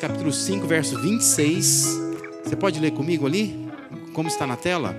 Capítulo 0.00 0.32
5, 0.32 0.66
verso 0.66 0.98
26. 0.98 2.00
Você 2.42 2.56
pode 2.56 2.80
ler 2.80 2.92
comigo 2.92 3.26
ali? 3.26 3.54
Como 4.14 4.28
está 4.28 4.46
na 4.46 4.56
tela? 4.56 4.96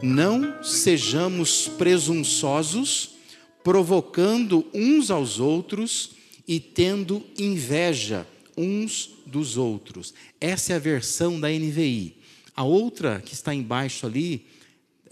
Não 0.00 0.62
sejamos 0.62 1.66
presunçosos, 1.66 3.16
provocando 3.64 4.64
uns 4.72 5.10
aos 5.10 5.40
outros 5.40 6.12
e 6.46 6.60
tendo 6.60 7.24
inveja 7.36 8.24
uns 8.56 9.10
dos 9.26 9.56
outros. 9.56 10.14
Essa 10.40 10.74
é 10.74 10.76
a 10.76 10.78
versão 10.78 11.40
da 11.40 11.48
NVI. 11.48 12.16
A 12.54 12.62
outra 12.62 13.20
que 13.24 13.34
está 13.34 13.52
embaixo 13.52 14.06
ali 14.06 14.46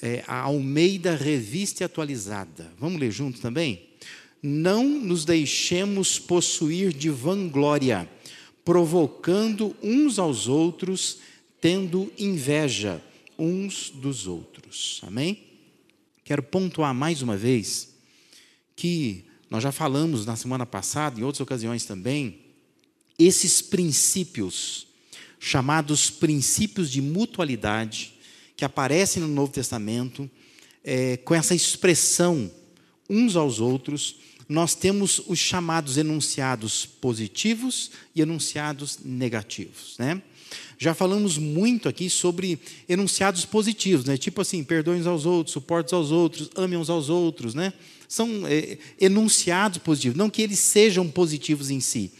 é 0.01 0.23
a 0.29 0.43
Almeida 0.43 1.17
Revista 1.17 1.85
Atualizada. 1.85 2.73
Vamos 2.79 3.01
ler 3.01 3.11
junto 3.11 3.41
também? 3.41 3.89
Não 4.41 4.85
nos 4.85 5.25
deixemos 5.25 6.17
possuir 6.17 6.93
de 6.93 7.11
vanglória, 7.11 8.09
provocando 8.65 9.77
uns 9.83 10.19
aos 10.19 10.49
outros, 10.49 11.19
tendo 11.61 12.13
inveja 12.19 13.03
uns 13.39 13.91
dos 13.91 14.27
outros. 14.27 15.01
Amém? 15.03 15.45
Quero 16.25 16.43
pontuar 16.43 16.95
mais 16.95 17.23
uma 17.23 17.37
vez 17.37 17.95
que 18.77 19.25
nós 19.51 19.63
já 19.63 19.73
falamos 19.73 20.25
na 20.25 20.37
semana 20.37 20.65
passada, 20.65 21.19
em 21.19 21.25
outras 21.25 21.41
ocasiões 21.41 21.85
também, 21.85 22.39
esses 23.19 23.61
princípios, 23.61 24.87
chamados 25.39 26.09
princípios 26.09 26.91
de 26.91 27.03
mutualidade, 27.03 28.15
que 28.57 28.65
aparecem 28.65 29.23
no 29.23 29.29
Novo 29.29 29.53
Testamento, 29.53 30.31
é, 30.85 31.17
com 31.19 31.35
essa 31.35 31.55
expressão 31.55 32.51
uns 33.09 33.35
aos 33.35 33.59
outros, 33.59 34.17
nós 34.51 34.75
temos 34.75 35.23
os 35.29 35.39
chamados 35.39 35.97
enunciados 35.97 36.85
positivos 36.85 37.93
e 38.17 38.21
enunciados 38.21 38.99
negativos, 39.05 39.95
né? 39.97 40.21
Já 40.77 40.93
falamos 40.93 41.39
muito 41.39 41.89
aqui 41.89 42.11
sobre 42.11 42.59
enunciados 42.89 43.45
positivos, 43.45 44.05
né? 44.07 44.17
Tipo 44.17 44.41
assim, 44.41 44.65
perdoem 44.65 45.03
uns 45.03 45.07
aos 45.07 45.25
outros, 45.25 45.53
suportes 45.53 45.93
aos 45.93 46.11
outros, 46.11 46.51
amem 46.57 46.77
uns 46.77 46.91
aos 46.91 47.09
outros, 47.09 47.55
né? 47.55 47.73
São 48.09 48.45
é, 48.49 48.77
enunciados 49.01 49.79
positivos, 49.79 50.19
não 50.19 50.29
que 50.29 50.43
eles 50.43 50.59
sejam 50.59 51.09
positivos 51.09 51.71
em 51.71 51.79
si, 51.79 52.11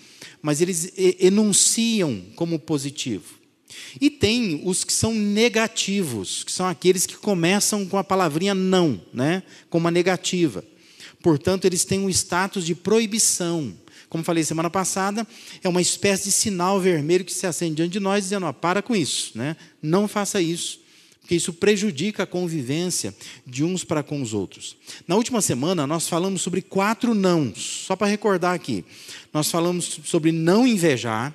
mas 0.41 0.61
eles 0.61 0.93
enunciam 1.19 2.23
como 2.37 2.61
positivo. 2.61 3.41
E 4.01 4.09
tem 4.09 4.63
os 4.65 4.85
que 4.85 4.93
são 4.93 5.13
negativos, 5.13 6.45
que 6.45 6.53
são 6.53 6.67
aqueles 6.69 7.07
que 7.07 7.17
começam 7.17 7.85
com 7.85 7.99
a 7.99 8.05
palavrinha 8.05 8.55
não, 8.55 9.01
né? 9.13 9.43
Com 9.69 9.79
uma 9.79 9.91
negativa. 9.91 10.65
Portanto, 11.23 11.65
eles 11.65 11.85
têm 11.85 12.01
um 12.01 12.11
status 12.11 12.65
de 12.65 12.75
proibição. 12.75 13.75
Como 14.09 14.25
falei 14.25 14.43
semana 14.43 14.69
passada, 14.69 15.27
é 15.63 15.69
uma 15.69 15.81
espécie 15.81 16.25
de 16.25 16.33
sinal 16.33 16.81
vermelho 16.81 17.25
que 17.25 17.33
se 17.33 17.47
acende 17.47 17.77
diante 17.77 17.93
de 17.93 18.01
nós, 18.01 18.25
dizendo: 18.25 18.47
ó, 18.47 18.53
para 18.53 18.83
com 18.83 18.95
isso, 18.95 19.37
né? 19.37 19.57
não 19.81 20.09
faça 20.09 20.41
isso, 20.41 20.81
porque 21.21 21.37
isso 21.37 21.53
prejudica 21.53 22.25
a 22.25 22.27
convivência 22.27 23.15
de 23.47 23.63
uns 23.63 23.85
para 23.85 24.03
com 24.03 24.21
os 24.21 24.35
outros. 24.35 24.77
Na 25.07 25.15
última 25.15 25.41
semana, 25.41 25.87
nós 25.87 26.09
falamos 26.09 26.43
sobre 26.43 26.61
quatro 26.61 27.15
nãos, 27.15 27.85
só 27.87 27.95
para 27.95 28.09
recordar 28.09 28.53
aqui. 28.53 28.85
Nós 29.33 29.49
falamos 29.49 30.01
sobre 30.05 30.33
não 30.33 30.67
invejar, 30.67 31.33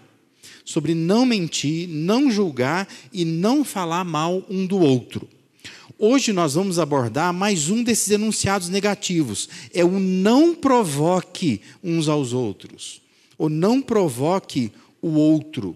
sobre 0.65 0.93
não 0.93 1.25
mentir, 1.25 1.87
não 1.87 2.29
julgar 2.29 2.89
e 3.13 3.23
não 3.23 3.63
falar 3.63 4.03
mal 4.03 4.45
um 4.49 4.65
do 4.65 4.79
outro. 4.79 5.29
Hoje 5.97 6.33
nós 6.33 6.55
vamos 6.55 6.77
abordar 6.77 7.33
mais 7.33 7.69
um 7.69 7.81
desses 7.81 8.09
enunciados 8.09 8.67
negativos. 8.67 9.47
É 9.73 9.83
o 9.83 9.97
não 9.97 10.53
provoque 10.53 11.61
uns 11.81 12.09
aos 12.09 12.33
outros. 12.33 13.01
O 13.37 13.47
não 13.47 13.81
provoque 13.81 14.73
o 15.01 15.11
outro. 15.11 15.73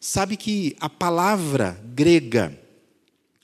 Sabe 0.00 0.38
que 0.38 0.74
a 0.80 0.88
palavra 0.88 1.78
grega 1.94 2.58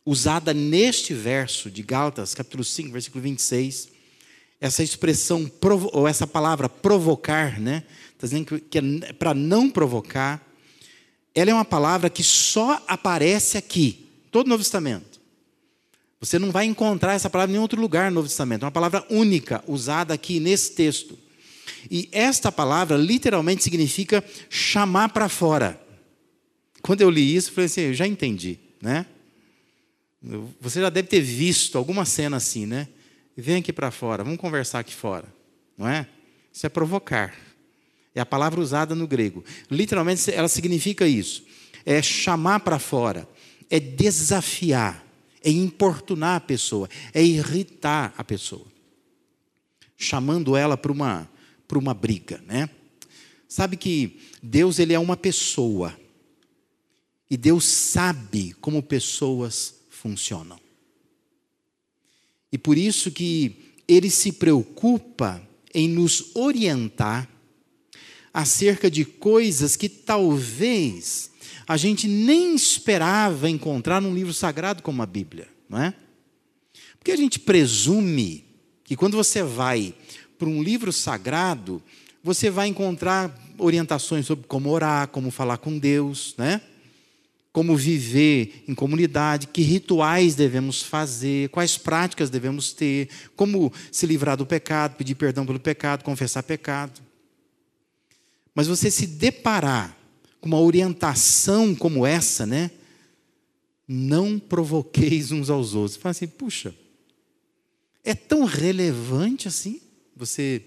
usada 0.07 0.55
neste 0.55 1.13
verso 1.13 1.71
de 1.71 1.83
Gálatas, 1.83 2.35
capítulo 2.35 2.65
5, 2.65 2.93
versículo 2.93 3.23
26, 3.23 3.89
essa 4.59 4.83
expressão, 4.83 5.51
ou 5.93 6.09
essa 6.09 6.27
palavra 6.27 6.67
provocar, 6.67 7.61
né? 7.61 7.85
Está 8.15 8.27
dizendo 8.27 8.59
que 8.59 8.79
é 8.79 9.13
para 9.13 9.35
não 9.35 9.69
provocar. 9.69 10.43
Ela 11.35 11.51
é 11.51 11.55
uma 11.55 11.65
palavra 11.65 12.09
que 12.09 12.23
só 12.23 12.83
aparece 12.89 13.59
aqui, 13.59 14.09
todo 14.31 14.47
o 14.47 14.49
Novo 14.49 14.63
Testamento. 14.63 15.16
Você 16.21 16.39
não 16.39 16.51
vai 16.51 16.65
encontrar 16.65 17.15
essa 17.15 17.29
palavra 17.29 17.51
em 17.51 17.53
nenhum 17.53 17.63
outro 17.63 17.81
lugar 17.81 18.11
no 18.11 18.17
Novo 18.17 18.29
Testamento. 18.29 18.63
É 18.63 18.67
uma 18.67 18.73
palavra 18.73 19.05
única 19.11 19.63
usada 19.67 20.15
aqui 20.15 20.41
nesse 20.41 20.73
texto. 20.73 21.19
E 21.91 22.09
esta 22.11 22.51
palavra 22.51 22.97
literalmente 22.97 23.63
significa 23.63 24.25
chamar 24.49 25.11
para 25.11 25.29
fora. 25.29 25.81
Quando 26.83 27.01
eu 27.01 27.11
li 27.11 27.35
isso, 27.35 27.51
eu 27.51 27.55
falei 27.55 27.67
assim, 27.67 27.81
eu 27.83 27.95
já 27.95 28.07
entendi, 28.07 28.59
né? 28.81 29.07
Você 30.61 30.81
já 30.81 30.91
deve 30.91 31.09
ter 31.09 31.21
visto 31.21 31.77
alguma 31.77 32.05
cena 32.05 32.37
assim, 32.37 32.67
né? 32.67 32.89
Vem 33.37 33.57
aqui 33.57 33.73
para 33.73 33.91
fora, 33.91 34.25
vamos 34.25 34.39
conversar 34.41 34.81
aqui 34.81 34.95
fora, 34.95 35.33
não 35.77 35.87
é? 35.87 36.09
Isso 36.53 36.65
é 36.65 36.69
provocar. 36.69 37.35
É 38.15 38.21
a 38.21 38.27
palavra 38.27 38.61
usada 38.61 38.95
no 38.95 39.07
grego. 39.07 39.45
Literalmente 39.71 40.31
ela 40.33 40.49
significa 40.49 41.07
isso. 41.07 41.45
É 41.85 42.01
chamar 42.01 42.61
para 42.61 42.79
fora, 42.79 43.29
é 43.69 43.79
desafiar 43.79 45.06
é 45.47 45.51
importunar 45.51 46.35
a 46.35 46.41
pessoa, 46.41 46.91
é 47.15 47.23
irritar 47.23 48.13
a 48.19 48.25
pessoa, 48.25 48.67
chamando 49.97 50.57
ela 50.57 50.77
para 50.77 50.91
uma, 50.91 51.31
uma 51.73 51.95
briga, 51.95 52.43
né? 52.45 52.69
Sabe 53.49 53.77
que 53.77 54.19
Deus 54.43 54.81
ele 54.81 54.93
é 54.93 54.99
uma 54.99 55.17
pessoa 55.17 55.97
e 57.31 57.37
Deus 57.37 57.65
sabe 57.65 58.55
como 58.55 58.83
pessoas 58.83 59.77
funcionam. 59.89 60.59
E 62.51 62.59
por 62.59 62.77
isso 62.77 63.13
que 63.13 63.73
ele 63.87 64.11
se 64.11 64.33
preocupa 64.33 65.41
em 65.73 65.89
nos 65.89 66.35
orientar 66.35 67.31
acerca 68.35 68.91
de 68.91 69.05
coisas 69.05 69.77
que 69.77 69.89
talvez 69.89 71.31
a 71.67 71.77
gente 71.77 72.07
nem 72.07 72.55
esperava 72.55 73.51
encontrar 73.51 74.01
num 74.01 74.15
livro 74.15 74.33
sagrado 74.33 74.83
como 74.83 75.03
a 75.03 75.07
Bíblia, 75.07 75.49
não 75.69 75.83
é? 75.83 75.95
Porque 76.99 77.11
a 77.11 77.17
gente 77.17 77.39
presume 77.41 78.45
que 78.85 78.97
quando 78.97 79.17
você 79.17 79.43
vai 79.43 79.95
para 80.39 80.49
um 80.49 80.63
livro 80.63 80.93
sagrado, 80.93 81.83
você 82.23 82.51
vai 82.51 82.69
encontrar 82.69 83.37
orientações 83.59 84.27
sobre 84.27 84.47
como 84.47 84.71
orar, 84.71 85.09
como 85.09 85.31
falar 85.31 85.59
com 85.59 85.79
Deus, 85.79 86.35
né? 86.39 86.61
Como 87.53 87.77
viver 87.77 88.65
em 88.69 88.75
comunidade, 88.75 89.47
que 89.47 89.63
rituais 89.63 90.35
devemos 90.35 90.83
fazer, 90.83 91.49
quais 91.49 91.79
práticas 91.79 92.29
devemos 92.29 92.73
ter, 92.73 93.09
como 93.35 93.73
se 93.91 94.07
livrar 94.07 94.37
do 94.37 94.45
pecado, 94.45 94.97
pedir 94.97 95.15
perdão 95.15 95.47
pelo 95.47 95.59
pecado, 95.59 96.05
confessar 96.05 96.43
pecado. 96.43 97.01
Mas 98.55 98.67
você 98.67 98.91
se 98.91 99.07
deparar 99.07 99.97
com 100.41 100.49
uma 100.49 100.61
orientação 100.61 101.75
como 101.75 102.07
essa, 102.07 102.47
né? 102.47 102.71
Não 103.87 104.39
provoqueis 104.39 105.33
uns 105.33 105.51
aos 105.51 105.75
outros. 105.75 105.97
Fala 105.97 106.11
assim, 106.11 106.27
puxa, 106.27 106.75
é 108.05 108.15
tão 108.15 108.45
relevante 108.45 109.49
assim 109.49 109.81
você 110.15 110.63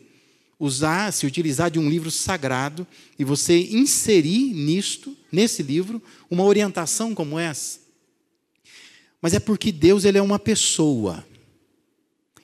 usar, 0.60 1.12
se 1.14 1.26
utilizar 1.26 1.72
de 1.72 1.80
um 1.80 1.90
livro 1.90 2.12
sagrado 2.12 2.86
e 3.18 3.24
você 3.24 3.58
inserir 3.72 4.54
nisto, 4.54 5.16
nesse 5.32 5.64
livro, 5.64 6.04
uma 6.30 6.44
orientação 6.44 7.16
como 7.16 7.40
essa. 7.40 7.80
Mas 9.22 9.34
é 9.34 9.40
porque 9.40 9.72
Deus 9.72 10.04
ele 10.04 10.18
é 10.18 10.22
uma 10.22 10.38
pessoa. 10.38 11.26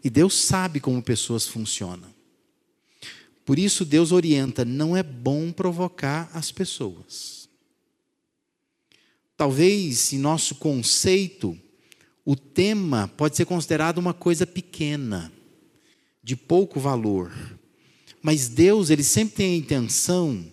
E 0.03 0.09
Deus 0.09 0.35
sabe 0.35 0.79
como 0.79 1.01
pessoas 1.01 1.47
funcionam. 1.47 2.14
Por 3.45 3.59
isso 3.59 3.85
Deus 3.85 4.11
orienta, 4.11 4.65
não 4.65 4.97
é 4.97 5.03
bom 5.03 5.51
provocar 5.51 6.29
as 6.33 6.51
pessoas. 6.51 7.47
Talvez 9.37 10.11
em 10.11 10.17
nosso 10.17 10.55
conceito, 10.55 11.57
o 12.25 12.35
tema 12.35 13.07
pode 13.15 13.37
ser 13.37 13.45
considerado 13.45 13.99
uma 13.99 14.13
coisa 14.13 14.47
pequena, 14.47 15.31
de 16.23 16.35
pouco 16.35 16.79
valor. 16.79 17.31
Mas 18.19 18.47
Deus, 18.47 18.89
ele 18.89 19.03
sempre 19.03 19.35
tem 19.35 19.53
a 19.53 19.57
intenção 19.57 20.43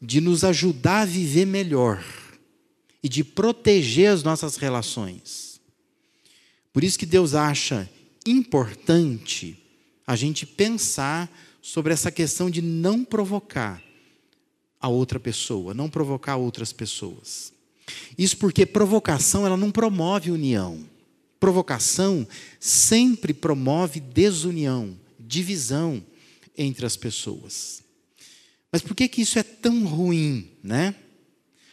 de 0.00 0.20
nos 0.20 0.44
ajudar 0.44 1.00
a 1.00 1.06
viver 1.06 1.44
melhor 1.44 2.04
e 3.02 3.08
de 3.08 3.24
proteger 3.24 4.10
as 4.10 4.22
nossas 4.22 4.56
relações. 4.56 5.60
Por 6.72 6.84
isso 6.84 6.98
que 6.98 7.06
Deus 7.06 7.34
acha 7.34 7.90
importante 8.24 9.58
a 10.06 10.14
gente 10.14 10.46
pensar 10.46 11.28
sobre 11.60 11.92
essa 11.92 12.10
questão 12.10 12.48
de 12.50 12.62
não 12.62 13.04
provocar 13.04 13.82
a 14.80 14.88
outra 14.88 15.18
pessoa, 15.18 15.74
não 15.74 15.90
provocar 15.90 16.36
outras 16.36 16.72
pessoas. 16.72 17.52
Isso 18.16 18.36
porque 18.36 18.66
provocação 18.66 19.46
ela 19.46 19.56
não 19.56 19.70
promove 19.70 20.30
união. 20.30 20.84
Provocação 21.40 22.26
sempre 22.58 23.32
promove 23.32 24.00
desunião, 24.00 24.96
divisão 25.18 26.04
entre 26.56 26.84
as 26.84 26.96
pessoas. 26.96 27.82
Mas 28.72 28.82
por 28.82 28.94
que 28.94 29.08
que 29.08 29.22
isso 29.22 29.38
é 29.38 29.42
tão 29.42 29.84
ruim, 29.84 30.50
né? 30.62 30.94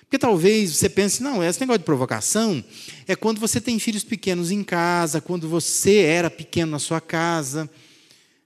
Porque 0.01 0.19
talvez 0.19 0.75
você 0.75 0.87
pense, 0.87 1.21
não, 1.21 1.43
esse 1.43 1.59
negócio 1.59 1.79
de 1.79 1.85
provocação 1.85 2.63
é 3.07 3.15
quando 3.15 3.39
você 3.39 3.59
tem 3.59 3.79
filhos 3.79 4.03
pequenos 4.03 4.51
em 4.51 4.63
casa, 4.63 5.19
quando 5.19 5.49
você 5.49 5.97
era 5.97 6.29
pequeno 6.29 6.71
na 6.71 6.79
sua 6.79 7.01
casa. 7.01 7.69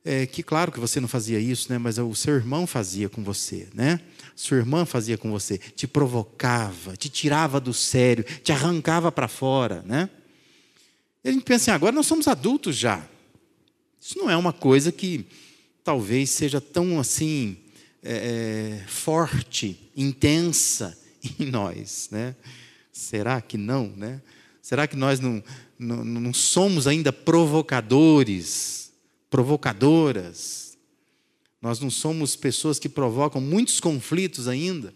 É, 0.03 0.25
que 0.25 0.41
claro 0.41 0.71
que 0.71 0.79
você 0.79 0.99
não 0.99 1.07
fazia 1.07 1.39
isso, 1.39 1.71
né? 1.71 1.77
mas 1.77 1.97
o 1.97 2.15
seu 2.15 2.35
irmão 2.35 2.65
fazia 2.65 3.09
com 3.09 3.21
você, 3.21 3.67
né? 3.73 3.99
Sua 4.33 4.57
irmã 4.57 4.85
fazia 4.85 5.17
com 5.17 5.29
você, 5.29 5.57
te 5.57 5.85
provocava, 5.85 6.95
te 6.95 7.09
tirava 7.09 7.59
do 7.59 7.73
sério, 7.73 8.23
te 8.41 8.53
arrancava 8.53 9.11
para 9.11 9.27
fora, 9.27 9.83
né? 9.85 10.09
E 11.21 11.27
a 11.27 11.31
gente 11.33 11.43
pensa 11.43 11.63
assim, 11.63 11.75
agora 11.75 11.91
nós 11.93 12.07
somos 12.07 12.27
adultos 12.29 12.77
já. 12.77 13.05
Isso 13.99 14.17
não 14.17 14.29
é 14.29 14.37
uma 14.37 14.53
coisa 14.53 14.91
que 14.91 15.27
talvez 15.83 16.29
seja 16.29 16.61
tão 16.61 16.97
assim 16.99 17.57
é, 18.01 18.79
é 18.83 18.87
forte, 18.87 19.91
intensa 19.95 20.97
em 21.37 21.45
nós, 21.45 22.07
né? 22.09 22.35
Será 22.93 23.41
que 23.41 23.57
não, 23.57 23.87
né? 23.95 24.21
Será 24.61 24.87
que 24.87 24.95
nós 24.95 25.19
não, 25.19 25.43
não, 25.77 26.05
não 26.05 26.33
somos 26.33 26.87
ainda 26.87 27.11
provocadores, 27.11 28.88
provocadoras? 29.29 30.77
Nós 31.61 31.79
não 31.79 31.89
somos 31.89 32.35
pessoas 32.35 32.79
que 32.79 32.87
provocam 32.87 33.41
muitos 33.41 33.79
conflitos 33.79 34.47
ainda? 34.47 34.93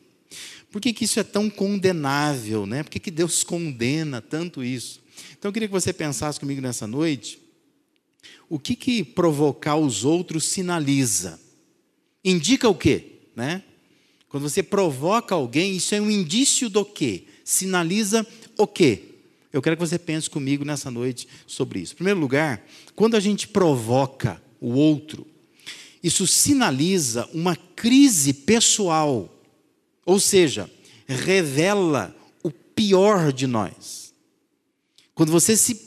Por 0.72 0.82
que, 0.82 0.94
que 0.94 1.06
isso 1.06 1.20
é 1.20 1.24
tão 1.24 1.50
condenável, 1.50 2.66
né? 2.66 2.84
Por 2.84 2.90
que, 2.90 3.00
que 3.00 3.12
Deus 3.12 3.44
condena 3.44 4.22
tanto 4.22 4.64
isso? 4.64 5.02
Então 5.38 5.50
eu 5.50 5.54
queria 5.54 5.68
que 5.68 5.74
você 5.74 5.94
pensasse 5.94 6.40
comigo 6.40 6.62
nessa 6.62 6.88
noite, 6.88 7.40
o 8.50 8.58
que 8.58 8.76
que 8.76 9.04
provocar 9.04 9.76
os 9.76 10.04
outros 10.04 10.46
sinaliza? 10.46 11.40
Indica 12.24 12.68
o 12.70 12.76
quê, 12.76 13.20
né? 13.36 13.64
Quando 14.30 14.50
você 14.50 14.64
provoca 14.64 15.36
alguém, 15.36 15.76
isso 15.76 15.94
é 15.94 16.02
um 16.02 16.10
indício 16.10 16.70
do 16.70 16.84
quê? 16.84 17.26
Sinaliza 17.44 18.26
o 18.58 18.66
quê? 18.66 19.13
Eu 19.54 19.62
quero 19.62 19.78
que 19.78 19.88
você 19.88 20.00
pense 20.00 20.28
comigo 20.28 20.66
nessa 20.66 20.90
noite 20.90 21.28
sobre 21.46 21.80
isso. 21.80 21.94
Em 21.94 21.98
primeiro 21.98 22.20
lugar, 22.20 22.66
quando 22.96 23.16
a 23.16 23.20
gente 23.20 23.48
provoca 23.48 24.42
o 24.60 24.74
outro, 24.74 25.28
isso 26.02 26.26
sinaliza 26.26 27.30
uma 27.32 27.56
crise 27.56 28.34
pessoal, 28.34 29.32
ou 30.04 30.20
seja, 30.20 30.70
revela 31.08 32.16
o 32.42 32.50
pior 32.50 33.32
de 33.32 33.46
nós. 33.46 34.12
Quando 35.14 35.32
você 35.32 35.56
se 35.56 35.80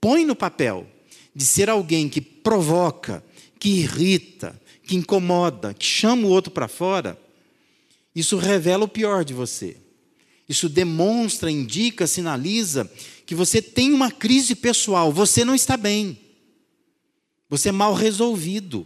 põe 0.00 0.24
no 0.24 0.34
papel 0.34 0.86
de 1.34 1.44
ser 1.44 1.68
alguém 1.68 2.08
que 2.08 2.22
provoca, 2.22 3.22
que 3.58 3.68
irrita, 3.68 4.58
que 4.82 4.96
incomoda, 4.96 5.74
que 5.74 5.84
chama 5.84 6.26
o 6.26 6.30
outro 6.30 6.50
para 6.50 6.66
fora, 6.66 7.20
isso 8.16 8.38
revela 8.38 8.86
o 8.86 8.88
pior 8.88 9.24
de 9.26 9.34
você. 9.34 9.76
Isso 10.50 10.68
demonstra, 10.68 11.48
indica, 11.48 12.08
sinaliza 12.08 12.90
que 13.24 13.36
você 13.36 13.62
tem 13.62 13.92
uma 13.92 14.10
crise 14.10 14.56
pessoal, 14.56 15.12
você 15.12 15.44
não 15.44 15.54
está 15.54 15.76
bem. 15.76 16.18
Você 17.48 17.68
é 17.68 17.72
mal 17.72 17.94
resolvido. 17.94 18.84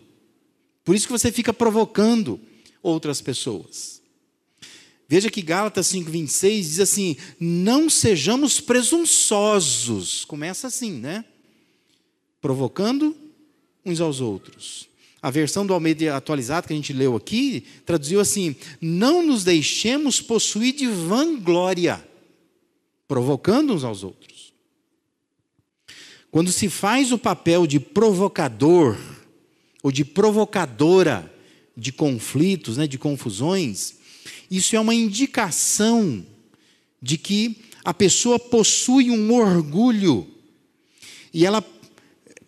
Por 0.85 0.95
isso 0.95 1.07
que 1.07 1.13
você 1.13 1.33
fica 1.33 1.55
provocando 1.55 2.39
outras 2.83 3.23
pessoas. 3.23 4.03
Veja 5.09 5.31
que 5.31 5.41
Gálatas 5.41 5.87
5:26 5.87 6.69
diz 6.69 6.81
assim: 6.81 7.17
"Não 7.41 7.89
sejamos 7.89 8.61
presunçosos". 8.61 10.27
Começa 10.27 10.67
assim, 10.67 10.93
né? 10.93 11.25
Provocando 12.43 13.17
uns 13.87 14.03
aos 14.03 14.21
outros. 14.21 14.87
A 15.25 15.31
versão 15.31 15.65
do 15.65 15.73
Almeida 15.73 16.15
atualizado 16.15 16.67
que 16.67 16.75
a 16.75 16.77
gente 16.77 16.93
leu 16.93 17.17
aqui 17.17 17.65
traduziu 17.87 18.21
assim: 18.21 18.55
Não 18.79 19.27
nos 19.27 19.43
deixemos 19.43 20.21
possuir 20.21 20.75
de 20.75 20.87
vanglória, 20.87 22.07
provocando 23.09 23.73
uns 23.73 23.85
aos 23.85 24.05
outros. 24.05 24.53
Quando 26.31 26.53
se 26.53 26.69
faz 26.69 27.11
o 27.11 27.17
papel 27.17 27.67
de 27.67 27.81
provocador 27.81 28.99
ou 29.83 29.91
de 29.91 30.05
provocadora 30.05 31.33
de 31.75 31.91
conflitos, 31.91 32.77
né, 32.77 32.87
de 32.87 32.99
confusões, 32.99 33.95
isso 34.51 34.77
é 34.77 34.81
uma 34.81 34.95
indicação 34.95 36.23
de 37.01 37.17
que 37.17 37.63
a 37.83 37.95
pessoa 37.95 38.39
possui 38.39 39.11
um 39.11 39.33
orgulho 39.33 40.35
e 41.35 41.45
ela 41.45 41.61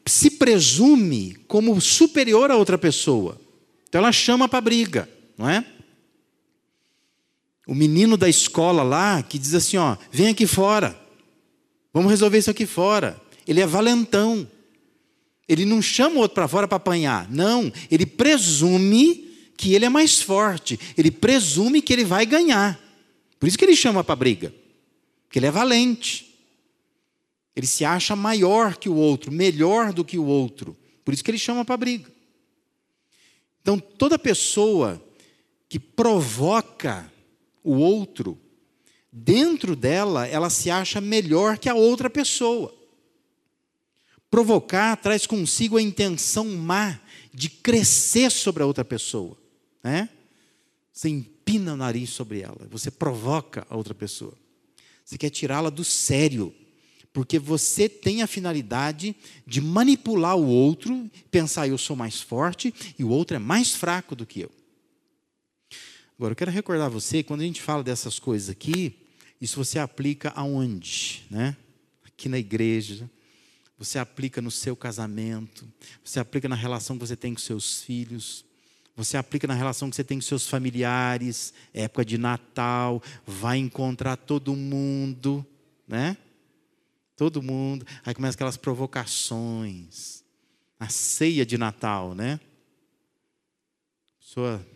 se 0.07 0.31
presume 0.31 1.37
como 1.49 1.81
superior 1.81 2.51
a 2.51 2.57
outra 2.57 2.79
pessoa. 2.79 3.41
Então 3.89 4.01
ela 4.01 4.13
chama 4.13 4.49
para 4.49 4.61
briga, 4.61 5.09
não 5.37 5.49
é? 5.49 5.65
O 7.67 7.75
menino 7.75 8.17
da 8.17 8.29
escola 8.29 8.83
lá 8.85 9.23
que 9.23 9.39
diz 9.39 9.53
assim, 9.53 9.77
ó, 9.77 9.97
vem 10.13 10.29
aqui 10.29 10.47
fora. 10.47 10.97
Vamos 11.93 12.11
resolver 12.11 12.39
isso 12.39 12.51
aqui 12.51 12.65
fora. 12.65 13.21
Ele 13.47 13.61
é 13.61 13.67
valentão. 13.67 14.49
Ele 15.49 15.65
não 15.65 15.83
chama 15.83 16.17
o 16.17 16.19
outro 16.21 16.37
para 16.37 16.49
fora 16.49 16.69
para 16.69 16.77
apanhar. 16.77 17.29
Não, 17.31 17.73
ele 17.91 18.07
presume 18.07 19.27
que 19.57 19.75
ele 19.75 19.85
é 19.85 19.89
mais 19.89 20.21
forte. 20.21 20.79
Ele 20.97 21.11
presume 21.11 21.83
que 21.83 21.93
ele 21.93 22.05
vai 22.05 22.25
ganhar. 22.25 22.79
Por 23.41 23.49
isso 23.49 23.59
que 23.59 23.65
ele 23.65 23.75
chama 23.75 24.05
para 24.05 24.15
briga. 24.15 24.55
Porque 25.25 25.39
ele 25.39 25.47
é 25.47 25.51
valente. 25.51 26.26
Ele 27.57 27.67
se 27.67 27.87
acha 27.87 28.15
maior 28.15 28.77
que 28.77 28.87
o 28.87 28.95
outro, 28.95 29.33
melhor 29.33 29.91
do 29.91 30.05
que 30.05 30.19
o 30.19 30.27
outro. 30.27 30.77
Por 31.03 31.15
isso 31.15 31.25
que 31.25 31.31
ele 31.31 31.39
chama 31.39 31.65
para 31.65 31.79
briga. 31.79 32.13
Então, 33.63 33.81
toda 33.81 34.19
pessoa 34.19 35.03
que 35.67 35.81
provoca 35.81 37.11
o 37.65 37.77
outro, 37.77 38.39
dentro 39.11 39.75
dela, 39.75 40.27
ela 40.27 40.51
se 40.51 40.71
acha 40.71 41.01
melhor 41.01 41.57
que 41.57 41.69
a 41.69 41.75
outra 41.75 42.11
pessoa. 42.11 42.75
Provocar 44.31 44.95
traz 44.97 45.27
consigo 45.27 45.79
a 45.79 45.83
intenção 45.83 46.45
má 46.45 47.01
de 47.33 47.49
crescer 47.49 48.31
sobre 48.31 48.63
a 48.63 48.67
outra 48.67 48.85
pessoa. 48.85 49.37
Né? 49.83 50.11
Você 50.93 51.09
empina 51.09 51.73
o 51.73 51.77
nariz 51.77 52.11
sobre 52.11 52.43
ela, 52.43 52.69
você 52.71 52.91
provoca 52.91 53.67
a 53.71 53.77
outra 53.77 53.95
pessoa. 53.95 54.35
Você 55.05 55.17
quer 55.17 55.31
tirá-la 55.31 55.71
do 55.71 55.85
sério 55.85 56.55
porque 57.17 57.39
você 57.39 57.89
tem 57.89 58.21
a 58.21 58.27
finalidade 58.27 59.17
de 59.47 59.59
manipular 59.59 60.37
o 60.37 60.47
outro, 60.47 61.11
pensar 61.31 61.67
eu 61.67 61.79
sou 61.79 61.97
mais 61.97 62.21
forte 62.21 62.75
e 62.99 63.03
o 63.03 63.09
outro 63.09 63.35
é 63.35 63.39
mais 63.39 63.75
fraco 63.75 64.15
do 64.15 64.27
que 64.27 64.41
eu. 64.41 64.51
Agora, 66.19 66.33
eu 66.33 66.37
quero 66.37 66.51
recordar 66.51 66.91
você, 66.91 67.23
quando 67.23 67.41
a 67.41 67.45
gente 67.45 67.63
fala 67.63 67.83
dessas 67.83 68.19
coisas 68.19 68.51
aqui, 68.51 68.99
isso 69.41 69.57
você 69.57 69.79
aplica 69.79 70.31
aonde? 70.37 71.25
Né? 71.31 71.57
Aqui 72.05 72.29
na 72.29 72.39
igreja, 72.39 73.11
você 73.79 73.99
aplica 73.99 74.43
no 74.43 74.51
seu 74.51 74.77
casamento, 74.77 75.67
você 76.05 76.21
aplica 76.21 76.51
na 76.51 76.55
relação 76.55 76.99
que 76.99 77.07
você 77.07 77.17
tem 77.17 77.33
com 77.33 77.41
seus 77.41 77.81
filhos, 77.81 78.45
você 78.95 79.17
aplica 79.17 79.47
na 79.47 79.55
relação 79.55 79.89
que 79.89 79.97
você 79.97 80.05
tem 80.05 80.19
com 80.19 80.23
seus 80.23 80.47
familiares, 80.47 81.55
época 81.73 82.05
de 82.05 82.19
Natal, 82.19 83.03
vai 83.27 83.57
encontrar 83.57 84.17
todo 84.17 84.55
mundo, 84.55 85.47
né? 85.89 86.19
Todo 87.17 87.43
mundo. 87.43 87.87
Aí 88.05 88.15
começa 88.15 88.37
aquelas 88.37 88.59
provocações. 88.59 90.23
A 90.79 90.89
ceia 90.91 91.47
de 91.47 91.57
Natal, 91.57 92.15
né? 92.15 92.39
A 94.05 94.19
pessoa 94.21 94.67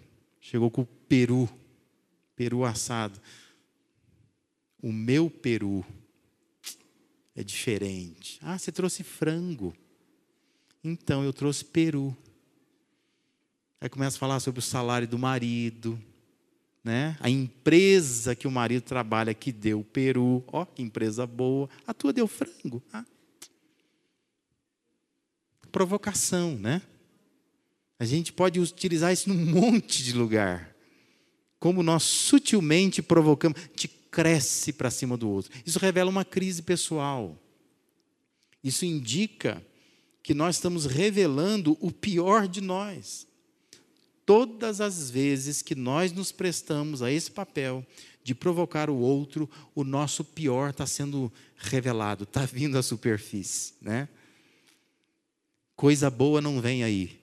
chegou 0.40 0.70
com 0.70 0.80
o 0.82 0.86
peru, 0.86 1.48
peru 2.34 2.64
assado. 2.64 3.20
O 4.82 4.90
meu 4.90 5.28
peru 5.28 5.84
é 7.36 7.44
diferente. 7.44 8.38
Ah, 8.42 8.58
você 8.58 8.72
trouxe 8.72 9.02
frango. 9.02 9.76
Então, 10.82 11.22
eu 11.22 11.34
trouxe 11.34 11.62
peru. 11.62 12.16
Aí 13.78 13.88
começa 13.90 14.16
a 14.16 14.20
falar 14.20 14.40
sobre 14.40 14.60
o 14.60 14.62
salário 14.62 15.06
do 15.06 15.18
marido, 15.18 16.00
né? 16.82 17.16
A 17.20 17.28
empresa 17.28 18.34
que 18.34 18.46
o 18.46 18.50
marido 18.50 18.82
trabalha 18.82 19.34
que 19.34 19.52
deu 19.52 19.84
peru, 19.84 20.42
ó, 20.48 20.64
que 20.64 20.82
empresa 20.82 21.26
boa. 21.26 21.68
A 21.86 21.92
tua 21.92 22.12
deu 22.12 22.26
frango. 22.26 22.82
Ah. 22.92 23.04
Provocação, 25.70 26.56
né? 26.56 26.82
A 27.98 28.04
gente 28.04 28.32
pode 28.32 28.58
utilizar 28.58 29.12
isso 29.12 29.28
num 29.28 29.44
monte 29.44 30.02
de 30.02 30.14
lugar. 30.14 30.74
Como 31.58 31.82
nós 31.82 32.02
sutilmente 32.02 33.02
provocamos, 33.02 33.60
a 33.60 33.66
gente 33.66 33.88
cresce 34.10 34.72
para 34.72 34.90
cima 34.90 35.16
do 35.16 35.28
outro. 35.28 35.52
Isso 35.64 35.78
revela 35.78 36.08
uma 36.08 36.24
crise 36.24 36.62
pessoal. 36.62 37.38
Isso 38.64 38.84
indica 38.86 39.64
que 40.22 40.32
nós 40.32 40.56
estamos 40.56 40.86
revelando 40.86 41.76
o 41.80 41.92
pior 41.92 42.48
de 42.48 42.60
nós 42.60 43.26
todas 44.30 44.80
as 44.80 45.10
vezes 45.10 45.60
que 45.60 45.74
nós 45.74 46.12
nos 46.12 46.30
prestamos 46.30 47.02
a 47.02 47.10
esse 47.10 47.32
papel 47.32 47.84
de 48.22 48.32
provocar 48.32 48.88
o 48.88 48.96
outro, 48.96 49.50
o 49.74 49.82
nosso 49.82 50.24
pior 50.24 50.70
está 50.70 50.86
sendo 50.86 51.32
revelado, 51.56 52.22
está 52.22 52.46
vindo 52.46 52.78
à 52.78 52.82
superfície, 52.82 53.74
né? 53.82 54.08
Coisa 55.74 56.08
boa 56.08 56.40
não 56.40 56.60
vem 56.60 56.84
aí, 56.84 57.18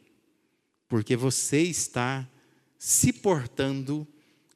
porque 0.89 1.15
você 1.15 1.61
está 1.61 2.27
se 2.77 3.13
portando 3.13 4.05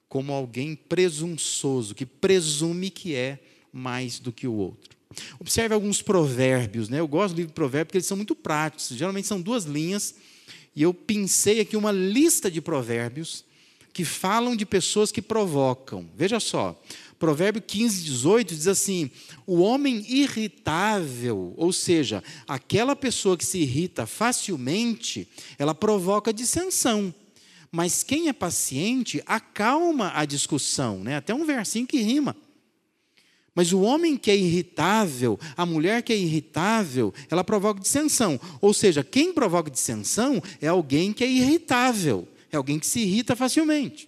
como 0.10 0.34
alguém 0.34 0.75
presunçoso, 0.75 1.96
que 1.96 2.05
presume 2.05 2.89
que 2.89 3.15
é 3.15 3.39
mais 3.72 4.20
do 4.20 4.34
que 4.34 4.46
o 4.46 4.53
outro. 4.55 4.98
Observe 5.39 5.74
alguns 5.74 6.01
provérbios, 6.01 6.89
né? 6.89 7.00
Eu 7.00 7.08
gosto 7.08 7.34
do 7.34 7.38
livro 7.38 7.51
de 7.51 7.55
provérbios 7.55 7.88
porque 7.88 7.98
eles 8.00 8.08
são 8.08 8.17
muito 8.17 8.36
práticos. 8.36 8.89
Geralmente 8.89 9.25
são 9.25 9.41
duas 9.41 9.63
linhas 9.63 10.15
e 10.75 10.83
eu 10.83 10.93
pensei 10.93 11.59
aqui 11.59 11.75
uma 11.75 11.91
lista 11.91 12.49
de 12.49 12.61
provérbios 12.61 13.43
que 13.93 14.05
falam 14.05 14.55
de 14.55 14.65
pessoas 14.65 15.11
que 15.11 15.21
provocam. 15.21 16.09
Veja 16.15 16.39
só, 16.39 16.79
Provérbio 17.21 17.61
15, 17.61 18.03
18 18.03 18.55
diz 18.55 18.67
assim: 18.67 19.11
o 19.45 19.59
homem 19.59 20.03
irritável, 20.09 21.53
ou 21.55 21.71
seja, 21.71 22.23
aquela 22.47 22.95
pessoa 22.95 23.37
que 23.37 23.45
se 23.45 23.59
irrita 23.59 24.07
facilmente, 24.07 25.27
ela 25.59 25.75
provoca 25.75 26.33
dissensão. 26.33 27.13
Mas 27.71 28.01
quem 28.01 28.27
é 28.27 28.33
paciente 28.33 29.21
acalma 29.27 30.11
a 30.15 30.25
discussão, 30.25 31.03
né? 31.03 31.17
Até 31.17 31.31
um 31.31 31.45
versinho 31.45 31.85
que 31.85 32.01
rima. 32.01 32.35
Mas 33.53 33.74
o 33.74 33.81
homem 33.81 34.15
que 34.15 34.31
é 34.31 34.36
irritável, 34.36 35.38
a 35.58 35.65
mulher 35.65 36.01
que 36.01 36.13
é 36.13 36.17
irritável, 36.17 37.13
ela 37.29 37.43
provoca 37.43 37.81
dissensão. 37.81 38.39
Ou 38.62 38.74
seja, 38.74 39.03
quem 39.03 39.34
provoca 39.34 39.70
dissensão 39.70 40.41
é 40.62 40.67
alguém 40.67 41.12
que 41.12 41.24
é 41.24 41.29
irritável, 41.29 42.27
é 42.50 42.55
alguém 42.55 42.79
que 42.79 42.88
se 42.88 43.01
irrita 43.01 43.36
facilmente. 43.36 44.08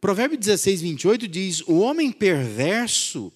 Provérbio 0.00 0.38
16, 0.38 0.80
28 0.80 1.28
diz: 1.28 1.60
O 1.62 1.78
homem 1.78 2.10
perverso 2.10 3.32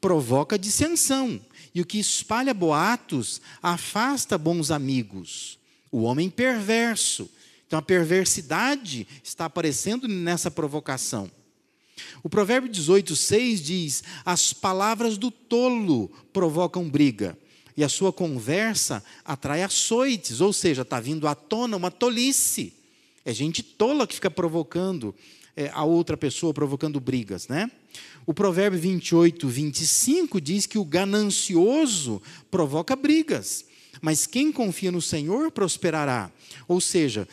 provoca 0.00 0.58
dissensão, 0.58 1.40
e 1.72 1.80
o 1.80 1.86
que 1.86 1.98
espalha 1.98 2.52
boatos 2.52 3.40
afasta 3.62 4.36
bons 4.36 4.70
amigos. 4.70 5.58
O 5.90 6.02
homem 6.02 6.28
perverso. 6.28 7.30
Então 7.66 7.78
a 7.78 7.82
perversidade 7.82 9.06
está 9.22 9.46
aparecendo 9.46 10.06
nessa 10.06 10.50
provocação. 10.50 11.30
O 12.22 12.28
provérbio 12.28 12.70
18, 12.70 13.14
6 13.14 13.60
diz: 13.60 14.04
As 14.24 14.52
palavras 14.52 15.16
do 15.16 15.30
tolo 15.30 16.10
provocam 16.32 16.88
briga, 16.88 17.38
e 17.76 17.84
a 17.84 17.88
sua 17.88 18.12
conversa 18.12 19.04
atrai 19.24 19.62
açoites, 19.62 20.40
ou 20.40 20.52
seja, 20.52 20.82
está 20.82 21.00
vindo 21.00 21.26
à 21.26 21.34
tona 21.34 21.76
uma 21.76 21.90
tolice. 21.90 22.72
É 23.24 23.32
gente 23.32 23.62
tola 23.62 24.06
que 24.06 24.14
fica 24.14 24.30
provocando 24.30 25.14
é, 25.56 25.70
a 25.72 25.84
outra 25.84 26.16
pessoa, 26.16 26.52
provocando 26.52 27.00
brigas, 27.00 27.48
né? 27.48 27.70
O 28.26 28.34
provérbio 28.34 28.78
28, 28.78 29.46
25 29.48 30.40
diz 30.40 30.66
que 30.66 30.78
o 30.78 30.84
ganancioso 30.84 32.20
provoca 32.50 32.96
brigas, 32.96 33.64
mas 34.00 34.26
quem 34.26 34.52
confia 34.52 34.90
no 34.92 35.02
Senhor 35.02 35.50
prosperará. 35.50 36.30
Ou 36.66 36.80
seja, 36.80 37.28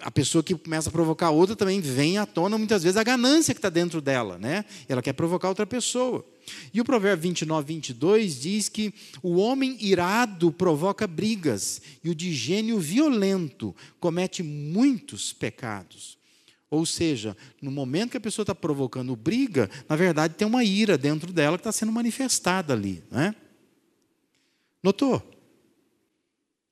a 0.00 0.10
pessoa 0.10 0.42
que 0.42 0.54
começa 0.54 0.88
a 0.88 0.92
provocar 0.92 1.30
outra 1.30 1.56
também 1.56 1.80
vem 1.80 2.18
à 2.18 2.26
tona 2.26 2.56
muitas 2.56 2.82
vezes 2.82 2.96
a 2.96 3.02
ganância 3.02 3.54
que 3.54 3.58
está 3.58 3.68
dentro 3.68 4.00
dela, 4.00 4.38
né? 4.38 4.64
Ela 4.88 5.02
quer 5.02 5.12
provocar 5.12 5.48
outra 5.48 5.66
pessoa. 5.66 6.24
E 6.72 6.80
o 6.80 6.84
provérbio 6.84 7.22
29, 7.22 7.74
22 7.74 8.40
diz 8.40 8.68
que 8.68 8.92
o 9.22 9.36
homem 9.36 9.76
irado 9.80 10.50
provoca 10.50 11.06
brigas 11.06 11.80
e 12.02 12.10
o 12.10 12.14
de 12.14 12.32
gênio 12.32 12.78
violento 12.78 13.74
comete 13.98 14.42
muitos 14.42 15.32
pecados. 15.32 16.18
Ou 16.70 16.86
seja, 16.86 17.36
no 17.60 17.70
momento 17.70 18.12
que 18.12 18.16
a 18.16 18.20
pessoa 18.20 18.44
está 18.44 18.54
provocando 18.54 19.16
briga, 19.16 19.68
na 19.88 19.96
verdade 19.96 20.34
tem 20.34 20.46
uma 20.46 20.62
ira 20.62 20.96
dentro 20.96 21.32
dela 21.32 21.58
que 21.58 21.62
está 21.62 21.72
sendo 21.72 21.90
manifestada 21.90 22.72
ali. 22.72 23.02
Né? 23.10 23.34
Notou? 24.82 25.20